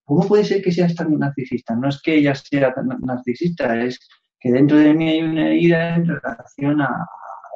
[0.04, 1.76] ¿cómo puede ser que seas tan narcisista?
[1.76, 4.00] No es que ella sea tan narcisista, es
[4.40, 7.06] que dentro de mí hay una herida en relación a,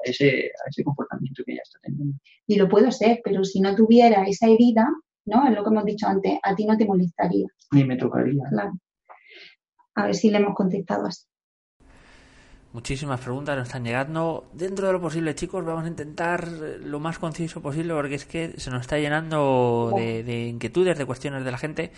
[0.09, 2.17] ese, a ese comportamiento que ella está teniendo.
[2.47, 4.87] Y lo puedo ser, pero si no tuviera esa herida,
[5.25, 5.47] ¿no?
[5.47, 7.47] Es lo que hemos dicho antes, a ti no te molestaría.
[7.71, 8.43] Ni me tocaría.
[8.49, 8.73] Claro.
[9.95, 11.25] A ver si le hemos contestado así.
[12.73, 14.49] Muchísimas preguntas nos están llegando.
[14.51, 18.59] Dentro de lo posible, chicos, vamos a intentar lo más conciso posible porque es que
[18.59, 21.91] se nos está llenando de, de inquietudes, de cuestiones de la gente.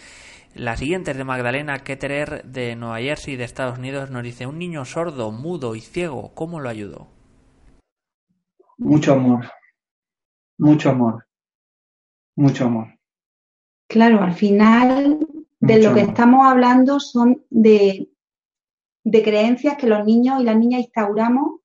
[0.53, 4.11] La siguiente es de Magdalena Ketterer de Nueva Jersey, de Estados Unidos.
[4.11, 7.07] Nos dice, un niño sordo, mudo y ciego, ¿cómo lo ayudo?
[8.77, 9.49] Mucho amor,
[10.57, 11.25] mucho amor,
[12.35, 12.87] mucho amor.
[13.87, 15.19] Claro, al final
[15.59, 18.09] de lo que estamos hablando son de,
[19.03, 21.61] de creencias que los niños y las niñas instauramos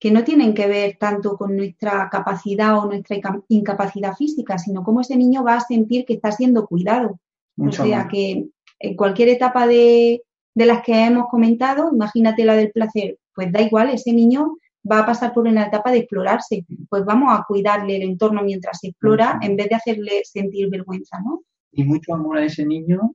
[0.00, 3.16] que no tienen que ver tanto con nuestra capacidad o nuestra
[3.48, 7.20] incapacidad física, sino cómo ese niño va a sentir que está siendo cuidado.
[7.58, 8.48] o sea, que
[8.78, 10.22] en cualquier etapa de,
[10.54, 14.56] de las que hemos comentado, imagínate la del placer, pues da igual, ese niño
[14.90, 18.78] va a pasar por una etapa de explorarse, pues vamos a cuidarle el entorno mientras
[18.80, 21.42] se explora en vez de hacerle sentir vergüenza, ¿no?
[21.72, 23.14] Y mucho amor a ese niño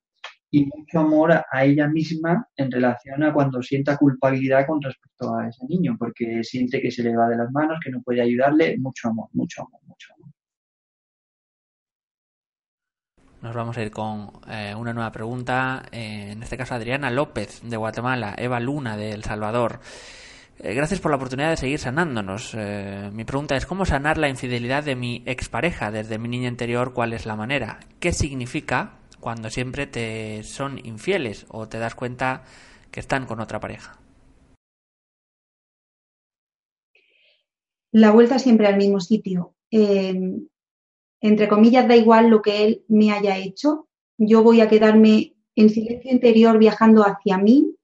[0.51, 5.49] y mucho amor a ella misma en relación a cuando sienta culpabilidad con respecto a
[5.49, 8.78] ese niño, porque siente que se le va de las manos, que no puede ayudarle,
[8.78, 10.32] mucho amor, mucho amor, mucho amor.
[13.41, 17.61] Nos vamos a ir con eh, una nueva pregunta, eh, en este caso Adriana López
[17.63, 19.82] de Guatemala, Eva Luna de El Salvador.
[20.59, 22.55] Eh, gracias por la oportunidad de seguir sanándonos.
[23.13, 26.93] mi pregunta es, ¿cómo sanar la infidelidad de mi expareja desde mi niña interior?
[26.93, 27.79] ¿Cuál es la manera?
[27.99, 32.43] ¿Qué significa cuando siempre te son infieles o te das cuenta
[32.91, 33.99] que están con otra pareja?
[37.91, 39.55] La vuelta siempre al mismo sitio
[41.25, 43.87] entre comillas, da igual lo que él me haya hecho,
[44.17, 47.75] yo voy a quedarme en silencio interior viajando hacia mí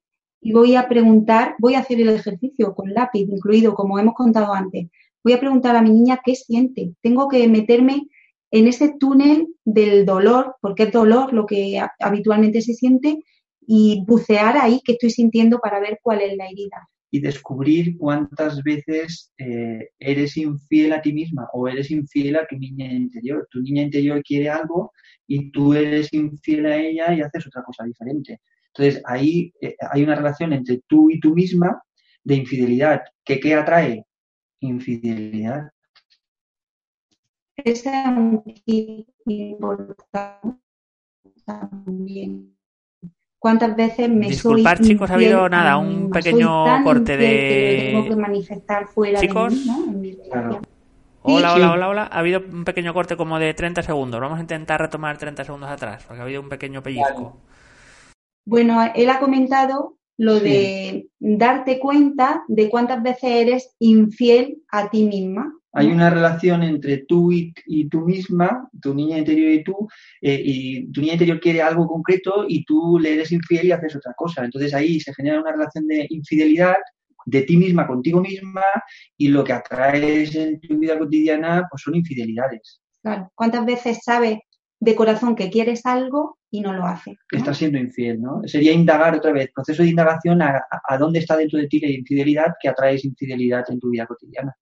[0.41, 4.53] y voy a preguntar, voy a hacer el ejercicio con lápiz incluido, como hemos contado
[4.53, 4.87] antes.
[5.23, 6.93] Voy a preguntar a mi niña qué siente.
[7.01, 8.07] Tengo que meterme
[8.49, 13.19] en ese túnel del dolor, porque es dolor lo que habitualmente se siente,
[13.61, 18.63] y bucear ahí qué estoy sintiendo para ver cuál es la herida y descubrir cuántas
[18.63, 23.47] veces eh, eres infiel a ti misma o eres infiel a tu niña interior.
[23.51, 24.93] Tu niña interior quiere algo
[25.27, 28.39] y tú eres infiel a ella y haces otra cosa diferente.
[28.73, 31.81] Entonces ahí eh, hay una relación entre tú y tú misma
[32.23, 33.01] de infidelidad.
[33.23, 34.05] ¿Que qué atrae?
[34.61, 35.71] Infidelidad.
[37.57, 37.83] Es
[41.45, 42.55] también
[43.37, 47.89] cuántas veces me Disculpar, chicos, ha habido nada, un pequeño corte de...
[47.91, 49.53] tengo que manifestar fuera chicos.
[49.65, 50.61] de mí, ¿no?
[51.23, 52.09] Hola, hola, hola, hola.
[52.11, 54.19] Ha habido un pequeño corte como de 30 segundos.
[54.19, 57.37] Vamos a intentar retomar 30 segundos atrás, porque ha habido un pequeño pellizco.
[58.45, 65.03] Bueno, él ha comentado lo de darte cuenta de cuántas veces eres infiel a ti
[65.03, 65.51] misma.
[65.73, 67.53] Hay una relación entre tú y,
[67.89, 69.87] tú misma, tu niña interior y tú,
[70.21, 73.95] eh, y tu niña interior quiere algo concreto y tú le eres infiel y haces
[73.95, 74.43] otra cosa.
[74.43, 76.75] Entonces ahí se genera una relación de infidelidad
[77.25, 78.63] de ti misma contigo misma
[79.17, 82.81] y lo que atraes en tu vida cotidiana pues son infidelidades.
[83.01, 83.31] Claro.
[83.33, 84.39] ¿Cuántas veces sabes
[84.81, 87.17] de corazón que quieres algo y no lo haces?
[87.31, 88.41] Estás siendo infiel, ¿no?
[88.45, 91.89] Sería indagar otra vez, proceso de indagación a, a dónde está dentro de ti la
[91.89, 94.53] infidelidad que atraes infidelidad en tu vida cotidiana.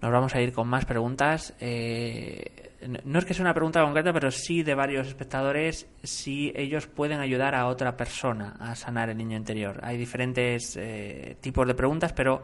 [0.00, 1.54] Nos vamos a ir con más preguntas.
[1.58, 2.67] Eh,
[3.04, 7.20] no es que sea una pregunta concreta, pero sí de varios espectadores si ellos pueden
[7.20, 9.80] ayudar a otra persona a sanar el niño interior.
[9.82, 12.42] Hay diferentes eh, tipos de preguntas, pero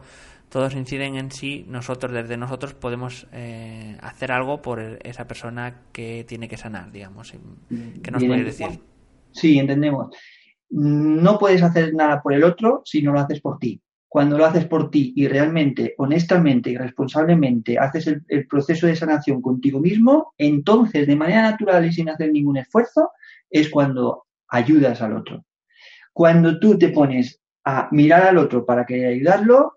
[0.49, 6.25] todos inciden en si nosotros, desde nosotros, podemos eh, hacer algo por esa persona que
[6.27, 7.33] tiene que sanar, digamos.
[8.03, 8.79] ¿Qué nos puede decir?
[9.31, 10.09] Sí, entendemos.
[10.69, 13.81] No puedes hacer nada por el otro si no lo haces por ti
[14.15, 19.41] cuando lo haces por ti y realmente, honestamente y responsablemente haces el, proceso de sanación
[19.41, 23.11] contigo mismo, entonces de manera natural y sin hacer ningún esfuerzo,
[23.49, 25.43] es cuando ayudas al otro.
[26.13, 29.73] Cuando tú te pones a mirar al otro para querer ayudarlo,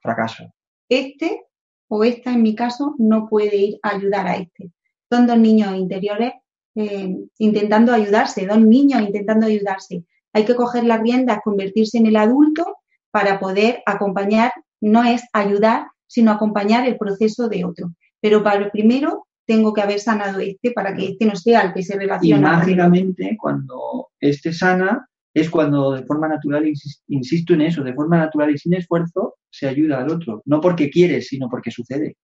[0.00, 0.50] fracaso.
[0.88, 1.42] Este
[1.86, 4.72] o esta, en mi caso, no puede ir a ayudar a este.
[5.10, 6.32] Son dos niños interiores
[6.76, 10.06] eh, intentando ayudarse, dos niños intentando ayudarse.
[10.32, 12.78] Hay que coger las riendas, convertirse en el adulto
[13.12, 17.94] para poder acompañar, no es ayudar, sino acompañar el proceso de otro.
[18.20, 21.82] Pero para primero tengo que haber sanado este para que este no sea el que
[21.82, 22.48] se relaciona.
[22.48, 26.70] Y mágicamente, cuando este sana, es cuando de forma natural,
[27.08, 30.42] insisto en eso, de forma natural y sin esfuerzo, se ayuda al otro.
[30.44, 32.16] No porque quieres, sino porque sucede.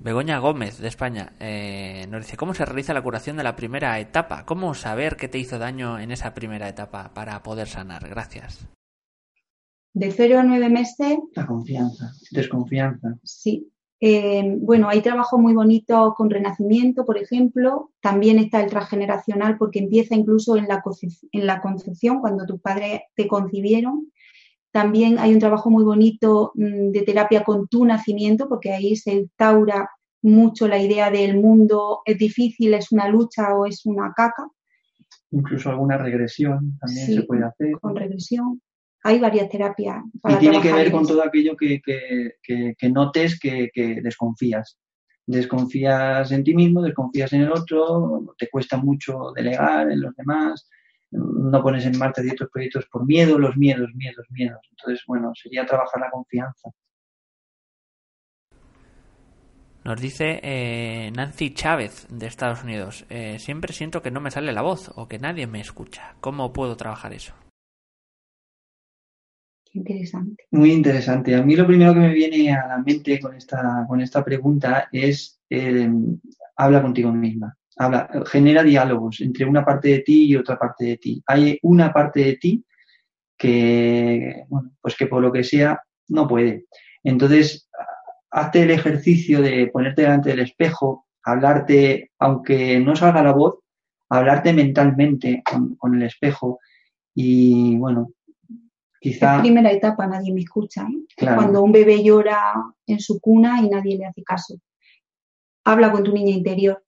[0.00, 3.98] Begoña Gómez, de España, eh, nos dice, ¿cómo se realiza la curación de la primera
[3.98, 4.44] etapa?
[4.44, 8.08] ¿Cómo saber qué te hizo daño en esa primera etapa para poder sanar?
[8.08, 8.68] Gracias.
[9.92, 11.18] De cero a nueve meses.
[11.34, 13.18] La confianza, desconfianza.
[13.24, 13.72] Sí.
[14.00, 17.90] Eh, bueno, hay trabajo muy bonito con renacimiento, por ejemplo.
[18.00, 20.80] También está el transgeneracional porque empieza incluso en la,
[21.32, 24.12] en la concepción, cuando tus padres te concibieron.
[24.70, 29.14] También hay un trabajo muy bonito mm, de terapia con tu nacimiento, porque ahí se
[29.14, 29.88] instaura
[30.22, 34.48] mucho la idea del mundo es difícil, es una lucha o es una caca.
[35.30, 37.72] Incluso alguna regresión también se puede hacer.
[37.80, 38.60] Con regresión.
[39.04, 40.02] hay varias terapias.
[40.28, 41.80] y tiene que ver con todo aquello que,
[42.90, 44.78] notes que, desconfías.
[45.26, 50.68] Desconfías en ti mismo, desconfías en el otro, te cuesta mucho delegar en los demás,
[51.10, 54.60] no pones en marcha ciertos proyectos por miedo, los miedos, miedos, miedos.
[54.70, 56.70] Entonces, bueno, sería trabajar la confianza.
[59.84, 64.52] Nos dice eh, Nancy Chávez de Estados Unidos, eh, siempre siento que no me sale
[64.52, 66.14] la voz o que nadie me escucha.
[66.20, 67.32] ¿Cómo puedo trabajar eso?
[69.72, 70.44] Interesante.
[70.50, 71.34] Muy interesante.
[71.34, 74.88] A mí lo primero que me viene a la mente con esta, con esta pregunta
[74.92, 75.88] es eh,
[76.56, 77.56] habla contigo misma.
[77.78, 81.22] Habla, genera diálogos entre una parte de ti y otra parte de ti.
[81.26, 82.64] Hay una parte de ti
[83.36, 86.66] que, bueno, pues que por lo que sea no puede.
[87.04, 87.68] Entonces,
[88.30, 93.60] hazte el ejercicio de ponerte delante del espejo, hablarte, aunque no salga la voz,
[94.08, 95.42] hablarte mentalmente
[95.78, 96.58] con, el espejo
[97.14, 98.10] y bueno,
[99.00, 99.36] quizá...
[99.36, 100.86] Es primera etapa, nadie me escucha.
[100.86, 101.24] ¿eh?
[101.34, 102.54] Cuando un bebé llora
[102.86, 104.56] en su cuna y nadie le hace caso.
[105.64, 106.82] Habla con tu niña interior.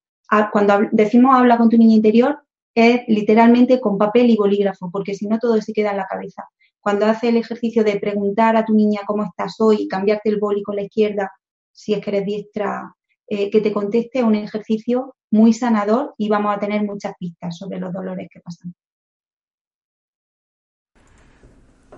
[0.53, 2.39] Cuando decimos habla con tu niña interior,
[2.74, 6.49] es literalmente con papel y bolígrafo, porque si no todo se queda en la cabeza.
[6.81, 10.62] Cuando hace el ejercicio de preguntar a tu niña cómo estás hoy cambiarte el boli
[10.62, 11.31] con la izquierda,
[11.72, 12.95] si es que eres diestra,
[13.26, 17.78] eh, que te conteste un ejercicio muy sanador y vamos a tener muchas pistas sobre
[17.78, 18.74] los dolores que pasan.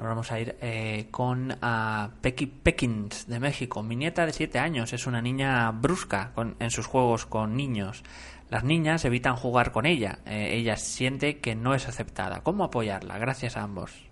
[0.03, 3.84] Ahora vamos a ir eh, con a Pecky Peckins de México.
[3.84, 8.03] Mi nieta de 7 años es una niña brusca en sus juegos con niños.
[8.50, 10.18] Las niñas evitan jugar con ella.
[10.26, 12.42] Eh, ella siente que no es aceptada.
[12.42, 13.16] ¿Cómo apoyarla?
[13.18, 14.11] Gracias a ambos.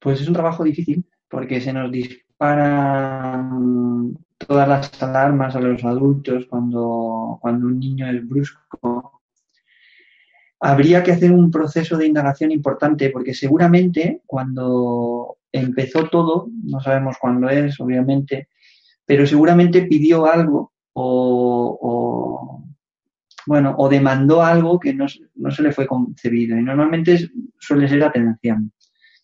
[0.00, 2.58] Pues es un trabajo difícil porque se nos disparan
[4.36, 9.22] todas las alarmas a los adultos cuando, cuando un niño es brusco.
[10.66, 17.18] Habría que hacer un proceso de indagación importante porque seguramente cuando empezó todo, no sabemos
[17.20, 18.48] cuándo es, obviamente,
[19.04, 22.64] pero seguramente pidió algo o,
[23.44, 25.04] bueno, o demandó algo que no,
[25.34, 26.56] no, se le fue concebido.
[26.56, 28.72] Y normalmente suele ser atención.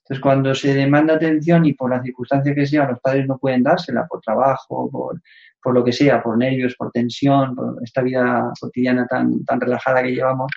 [0.00, 3.62] Entonces, cuando se demanda atención y por la circunstancia que sea, los padres no pueden
[3.62, 5.22] dársela por trabajo, por,
[5.62, 10.02] por lo que sea, por nervios, por tensión, por esta vida cotidiana tan, tan relajada
[10.02, 10.52] que llevamos,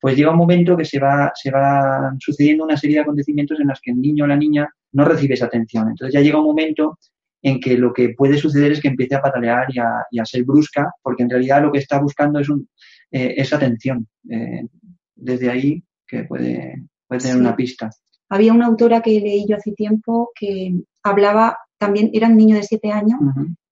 [0.00, 3.68] pues llega un momento que se va, se va sucediendo una serie de acontecimientos en
[3.68, 5.88] los que el niño o la niña no recibe esa atención.
[5.88, 6.98] Entonces ya llega un momento
[7.42, 10.24] en que lo que puede suceder es que empiece a patalear y a, y a
[10.24, 12.68] ser brusca, porque en realidad lo que está buscando es, un,
[13.10, 14.06] eh, esa atención.
[14.28, 14.66] Eh,
[15.14, 17.90] desde ahí que puede, puede tener una pista.
[18.28, 22.62] Había una autora que leí yo hace tiempo que hablaba, también era un niño de
[22.62, 23.18] siete años,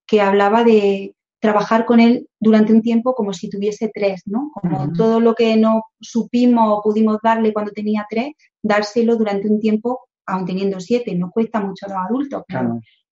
[0.07, 1.15] que hablaba de
[1.47, 4.51] trabajar con él durante un tiempo como si tuviese tres, ¿no?
[4.53, 8.33] Como todo lo que no supimos o pudimos darle cuando tenía tres,
[8.63, 11.15] dárselo durante un tiempo aún teniendo siete.
[11.15, 12.43] No cuesta mucho a los adultos.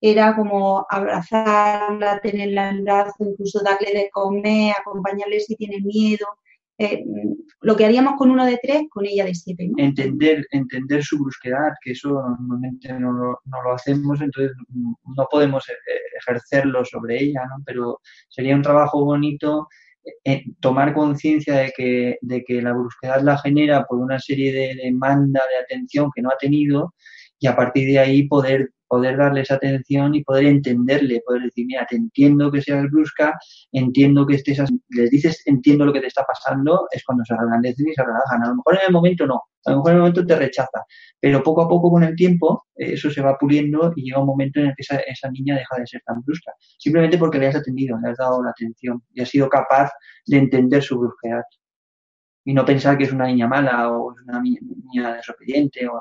[0.01, 6.26] Era como abrazarla, tenerla en el brazo, incluso darle de comer, acompañarle si tiene miedo.
[6.79, 7.05] Eh,
[7.61, 9.70] lo que haríamos con uno de tres, con ella de siete.
[9.77, 15.68] Entender, entender su brusquedad, que eso normalmente no lo, no lo hacemos, entonces no podemos
[15.68, 15.72] eh,
[16.18, 17.62] ejercerlo sobre ella, ¿no?
[17.64, 19.68] pero sería un trabajo bonito
[20.25, 24.75] eh, tomar conciencia de que, de que la brusquedad la genera por una serie de
[24.75, 26.95] demanda de atención que no ha tenido
[27.39, 31.85] y a partir de ahí poder poder darles atención y poder entenderle, poder decir, mira,
[31.85, 33.37] te entiendo que seas brusca,
[33.73, 37.89] entiendo que estés, les dices, entiendo lo que te está pasando, es cuando se reblandecen
[37.89, 38.45] y se relajan.
[38.45, 40.85] A lo mejor en el momento no, a lo mejor en el momento te rechaza,
[41.19, 44.27] pero poco a poco con el tiempo eh, eso se va puliendo y llega un
[44.27, 47.49] momento en el que esa, esa niña deja de ser tan brusca, simplemente porque le
[47.49, 49.91] has atendido, le has dado la atención y has sido capaz
[50.25, 51.43] de entender su brusquedad
[52.45, 56.01] y no pensar que es una niña mala o es una niña desobediente o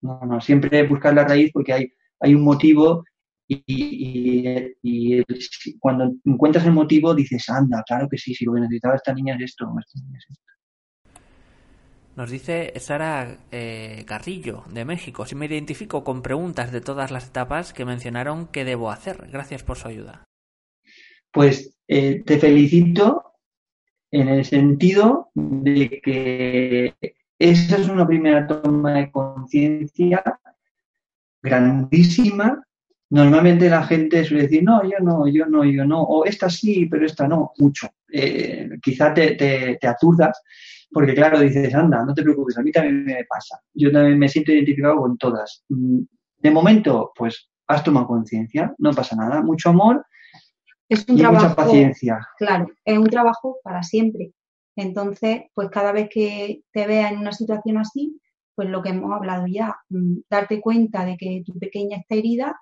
[0.00, 3.04] no, no, siempre buscar la raíz porque hay hay un motivo
[3.50, 5.22] y,
[5.78, 9.36] cuando encuentras el motivo dices, anda, claro que sí, si lo que necesitaba esta niña
[9.36, 10.44] es esto, esta niña es esto.
[12.16, 15.24] Nos dice Sara eh, Carrillo, de México.
[15.24, 19.28] Si me identifico con preguntas de todas las etapas que mencionaron, ¿qué debo hacer?
[19.30, 20.24] Gracias por su ayuda.
[21.30, 23.34] Pues eh, te felicito
[24.10, 26.94] en el sentido de que
[27.38, 30.22] esa es una primera toma de conciencia
[31.42, 32.62] grandísima,
[33.10, 36.86] normalmente la gente suele decir, no, yo no, yo no, yo no, o esta sí,
[36.86, 37.88] pero esta no, mucho.
[38.12, 40.40] Eh, quizá te, te, aturdas,
[40.90, 43.60] porque claro, dices, anda, no te preocupes, a mí también me pasa.
[43.74, 45.64] Yo también me siento identificado con todas.
[45.68, 46.00] Mm,
[46.38, 50.04] de momento, pues has tomado conciencia, no pasa nada, mucho amor
[50.88, 52.26] es un y mucha paciencia.
[52.38, 54.32] Claro, es un trabajo para siempre.
[54.74, 58.18] Entonces, pues cada vez que te veas en una situación así,
[58.58, 62.60] pues lo que hemos hablado ya, mm, darte cuenta de que tu pequeña está herida,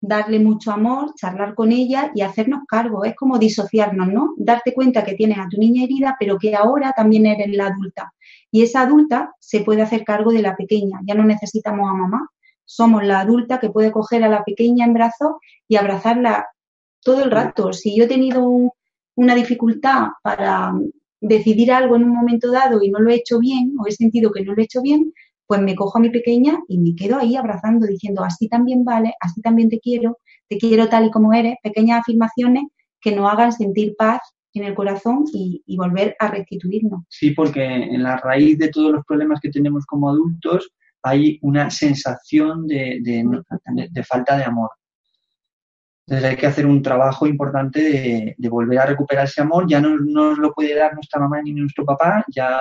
[0.00, 3.04] darle mucho amor, charlar con ella y hacernos cargo.
[3.04, 4.34] Es como disociarnos, ¿no?
[4.36, 8.14] Darte cuenta que tienes a tu niña herida, pero que ahora también eres la adulta.
[8.52, 11.00] Y esa adulta se puede hacer cargo de la pequeña.
[11.04, 12.28] Ya no necesitamos a mamá.
[12.64, 15.32] Somos la adulta que puede coger a la pequeña en brazos
[15.66, 16.46] y abrazarla
[17.02, 17.72] todo el rato.
[17.72, 18.72] Si yo he tenido
[19.16, 20.72] una dificultad para
[21.28, 24.30] decidir algo en un momento dado y no lo he hecho bien, o he sentido
[24.30, 25.12] que no lo he hecho bien,
[25.46, 29.14] pues me cojo a mi pequeña y me quedo ahí abrazando, diciendo, así también vale,
[29.20, 30.18] así también te quiero,
[30.48, 32.64] te quiero tal y como eres, pequeñas afirmaciones
[33.00, 34.20] que nos hagan sentir paz
[34.54, 37.02] en el corazón y, volver a restituirnos.
[37.08, 40.70] Sí, porque en la raíz de todos los problemas que tenemos como adultos
[41.02, 44.70] hay una sensación de, de, falta de amor.
[46.06, 49.66] Entonces hay que hacer un trabajo importante de, volver a recuperar ese amor.
[49.68, 52.60] Ya no nos lo puede dar nuestra mamá ni nuestro papá, ya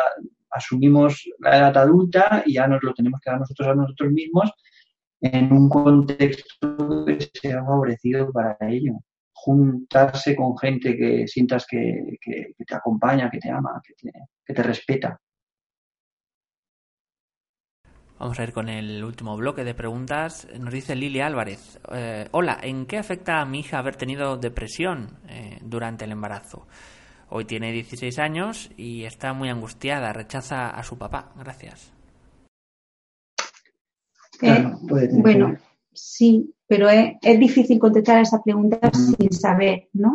[0.50, 4.52] asumimos la edad adulta y ya nos lo tenemos que dar nosotros a nosotros mismos
[5.20, 8.94] en un contexto que sea favorecido para ello.
[9.34, 12.18] Juntarse con gente que sientas que,
[12.66, 15.20] te acompaña, que te ama, que te, respeta.
[18.24, 20.48] Vamos a ir con el último bloque de preguntas.
[20.58, 21.78] Nos dice Lili Álvarez.
[21.92, 26.66] Eh, hola, ¿en qué afecta a mi hija haber tenido depresión eh, durante el embarazo?
[27.32, 31.34] Hoy tiene 16 años y está muy angustiada, rechaza a su papá.
[31.38, 31.92] Gracias.
[34.42, 34.72] Eh,
[35.12, 35.58] bueno,
[35.92, 40.14] sí, pero es, difícil contestar a esa pregunta sin saber, ¿no?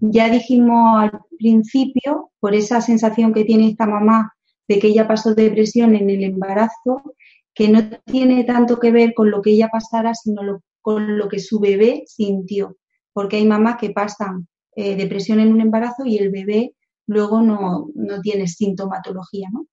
[0.00, 4.32] Ya dijimos al principio, por esa sensación que tiene esta mamá
[4.68, 7.14] de que ella pasó depresión en el embarazo,
[7.56, 11.40] que no tiene tanto que ver con lo que ella pasara, sino con lo que
[11.40, 12.76] su bebé sintió.
[13.14, 14.46] Porque hay mamás que pasan
[14.76, 16.74] eh, depresión en un embarazo y el bebé
[17.06, 17.88] luego no,
[18.22, 19.66] tiene sintomatología, ¿no?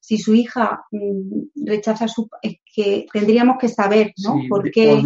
[0.00, 2.28] Si su hija mm, rechaza su...
[2.42, 4.34] es que tendríamos que saber, ¿no?
[4.46, 5.00] ¿Por qué,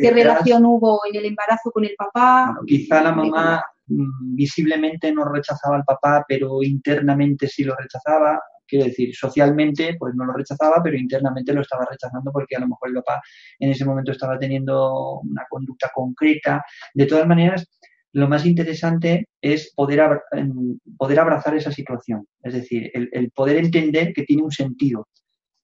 [0.00, 2.56] qué relación hubo en el embarazo con el papá?
[2.66, 8.40] quizá la mamá mm, visiblemente no rechazaba al papá, pero internamente sí lo rechazaba.
[8.72, 12.68] Quiero decir, socialmente pues no lo rechazaba, pero internamente lo estaba rechazando porque a lo
[12.68, 13.20] mejor el papá
[13.58, 16.64] en ese momento estaba teniendo una conducta concreta.
[16.94, 17.68] De todas maneras,
[18.12, 20.22] lo más interesante es poder,
[20.96, 25.06] poder abrazar esa situación, es decir, el, poder entender que tiene un sentido.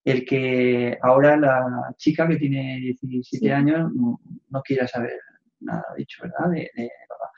[0.04, 1.64] El que ahora la
[1.96, 5.18] chica que tiene 17 años no, quiera saber
[5.60, 6.50] nada dicho, ¿verdad?
[6.50, 7.30] De, papá.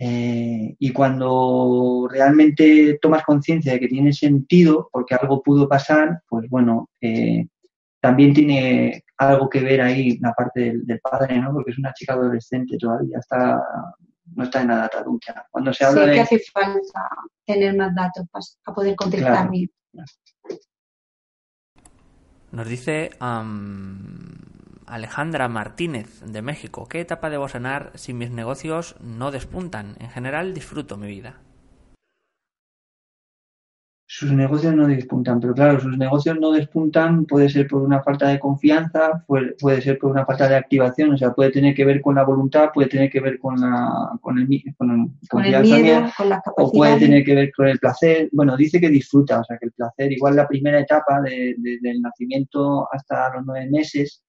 [0.00, 6.48] Eh, y cuando realmente tomas conciencia de que tiene sentido, porque algo pudo pasar, pues
[6.48, 7.48] bueno, eh,
[8.00, 11.52] también tiene algo que ver ahí la parte del, padre, ¿no?
[11.52, 13.60] Porque es una chica adolescente todavía, está,
[14.36, 15.46] no está en la edad adulta.
[15.50, 17.08] Cuando se habla sí, que hace falta
[17.44, 19.68] tener más datos para, poder contestar bien.
[22.52, 23.10] Nos dice
[24.88, 29.96] Alejandra Martínez de México, ¿qué etapa debo sanar si mis negocios no despuntan?
[30.00, 31.40] En general disfruto mi vida
[34.10, 38.28] sus negocios no despuntan, pero claro, sus negocios no despuntan puede ser por una falta
[38.28, 42.00] de confianza, puede, ser por una falta de activación, o sea, puede tener que ver
[42.00, 46.10] con la voluntad, puede tener que ver con la con el, con, con el miedo,
[46.16, 48.30] con las o puede tener que ver con el placer.
[48.32, 52.00] Bueno, dice que disfruta, o sea, que el placer, igual la primera etapa de, del
[52.00, 54.24] nacimiento hasta los nueve meses,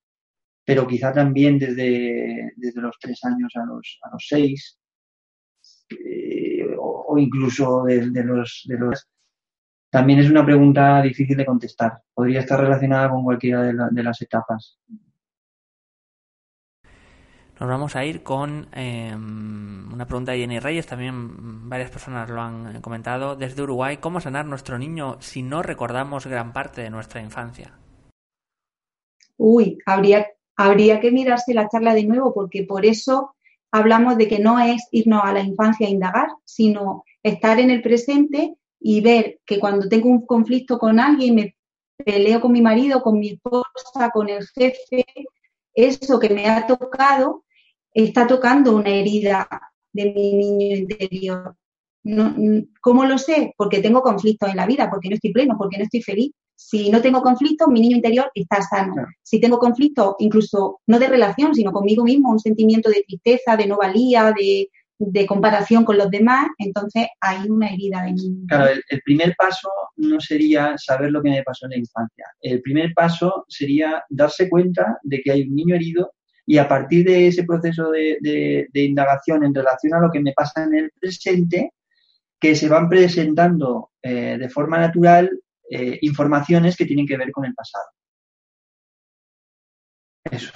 [0.64, 4.78] pero quizá también desde, desde los tres años a los, a los seis,
[5.90, 9.08] eh, o, incluso de, de los, de los
[9.90, 12.00] también es una pregunta difícil de contestar.
[12.14, 14.78] Podría estar relacionada con cualquiera de, las etapas.
[17.58, 22.40] Nos vamos a ir con em, una pregunta de Jenny Reyes, también varias personas lo
[22.40, 27.20] han comentado, desde Uruguay, ¿cómo sanar nuestro niño si no recordamos gran parte de nuestra
[27.20, 27.74] infancia?
[29.36, 30.26] Uy, habría,
[30.62, 33.34] habría que mirarse la charla de nuevo, porque por eso
[33.70, 37.80] hablamos de que no es irnos a la infancia a indagar, sino estar en el
[37.80, 41.56] presente y ver que cuando tengo un conflicto con alguien, me
[41.96, 45.04] peleo con mi marido, con mi esposa, con el jefe,
[45.72, 47.44] eso que me ha tocado
[47.94, 49.48] está tocando una herida
[49.92, 51.56] de mi niño interior.
[52.82, 53.54] ¿Cómo lo sé?
[53.56, 56.32] Porque tengo conflictos en la vida, porque no estoy pleno, porque no estoy feliz.
[56.62, 58.94] Si no tengo conflicto, mi niño interior está sano.
[59.22, 63.66] Si tengo conflicto, incluso no de relación, sino conmigo mismo, un sentimiento de tristeza, de
[63.66, 68.44] no valía, de, de comparación con los demás, entonces hay una herida de niño.
[68.46, 72.26] Claro, el, primer paso no sería saber lo que me pasó en la infancia.
[72.42, 76.12] El primer paso sería darse cuenta de que hay un niño herido
[76.44, 80.64] y a partir de ese proceso de, indagación en relación a lo que me pasa
[80.64, 81.72] en el presente,
[82.38, 85.30] que se van presentando eh, de forma natural
[85.70, 87.84] eh, informaciones que tienen que ver con el pasado.
[90.30, 90.52] Eso.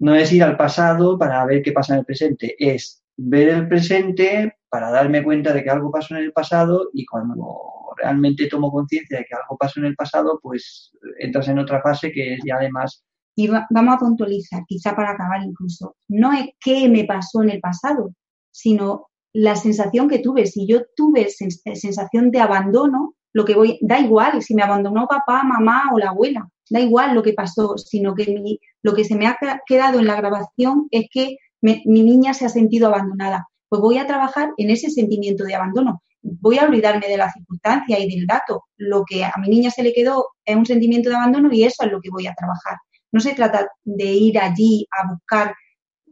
[0.00, 3.68] No es ir al pasado para ver qué pasa en el presente, es ver el
[3.68, 8.70] presente para darme cuenta de que algo pasó en el pasado y cuando realmente tomo
[8.70, 12.40] conciencia de que algo pasó en el pasado, pues entras en otra fase que es
[12.44, 13.04] ya además
[13.38, 17.60] y vamos a puntualizar, quizá para acabar incluso, no es qué me pasó en el
[17.60, 18.12] pasado,
[18.50, 20.46] sino la sensación que tuve.
[20.46, 25.42] Si yo tuve sensación de abandono, lo que voy, da igual si me abandonó papá,
[25.44, 29.26] mamá o la abuela, da igual lo que pasó, sino que lo que se me
[29.26, 33.48] ha quedado en la grabación es que mi niña se ha sentido abandonada.
[33.68, 36.02] Pues voy a trabajar en ese sentimiento de abandono.
[36.22, 38.64] Voy a olvidarme de la circunstancia y del dato.
[38.76, 41.84] Lo que a mi niña se le quedó es un sentimiento de abandono y eso
[41.84, 42.78] es lo que voy a trabajar.
[43.12, 45.54] No se trata de ir allí a buscar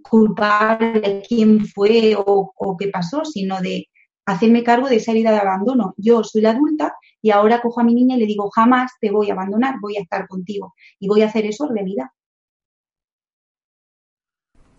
[0.02, 0.78] culpar
[1.26, 3.86] quién fue o, qué pasó, sino de
[4.27, 5.95] hacerme cargo de esa herida de abandono.
[5.97, 9.11] Yo soy la adulta y ahora cojo a mi niña y le digo, jamás te
[9.11, 12.07] voy a abandonar, voy a estar contigo y voy a hacer eso realidad.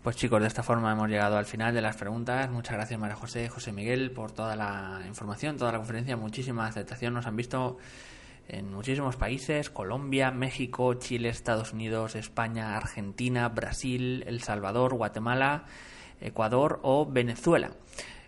[0.04, 2.50] Pues chicos, de esta forma hemos llegado al final de las preguntas.
[2.50, 6.16] Muchas gracias María José, José Miguel por toda la información, toda la conferencia.
[6.16, 7.14] Muchísima aceptación.
[7.14, 7.78] Nos han visto
[8.48, 15.66] en muchísimos países, Colombia, México, Chile, Estados Unidos, España, Argentina, Brasil, El Salvador, Guatemala,
[16.22, 17.72] Ecuador o Venezuela.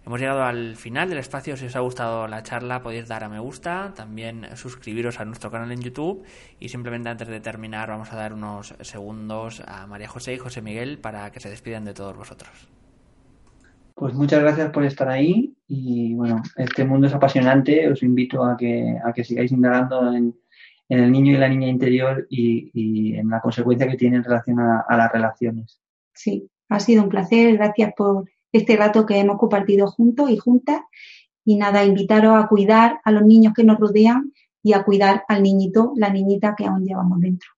[0.06, 1.58] Hemos llegado al final del espacio.
[1.58, 5.52] Si os ha gustado la charla, podéis dar a me gusta, también suscribiros a nuestro
[5.52, 6.24] canal en YouTube
[6.60, 10.62] y simplemente antes de terminar vamos a dar unos segundos a María José y José
[10.62, 12.70] Miguel para que se despidan de todos vosotros.
[14.00, 18.56] Pues muchas gracias por estar ahí y bueno, este mundo es apasionante, os invito a
[18.56, 20.34] que, a que sigáis indagando en,
[20.88, 24.86] el niño y la niña interior y, en la consecuencia que tiene en relación a,
[24.90, 25.82] las relaciones.
[26.14, 30.82] Sí, ha sido un placer, gracias por este rato que hemos compartido juntos y juntas
[31.46, 35.42] y nada, invitaros a cuidar a los niños que nos rodean y a cuidar al
[35.42, 37.50] niñito, la niñita que aún llevamos dentro.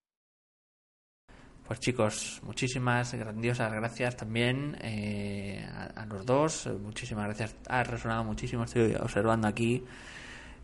[1.68, 5.66] Pues chicos, muchísimas grandiosas gracias también eh,
[5.96, 6.70] a, los dos.
[6.82, 7.56] Muchísimas gracias.
[7.70, 8.66] Ha resonado muchísimo.
[8.66, 9.84] Estoy observando aquí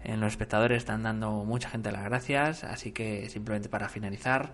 [0.03, 2.63] en los espectadores están dando mucha gente las gracias.
[2.65, 4.53] Así que simplemente para finalizar,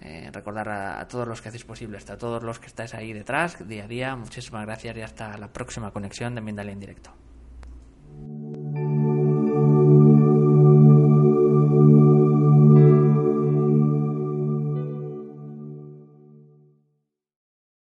[0.00, 3.66] eh, recordar a, todos los que hacéis posible, a todos los que estáis ahí detrás,
[3.66, 4.16] día a día.
[4.16, 7.10] Muchísimas gracias y hasta la próxima conexión de Mindalia en directo.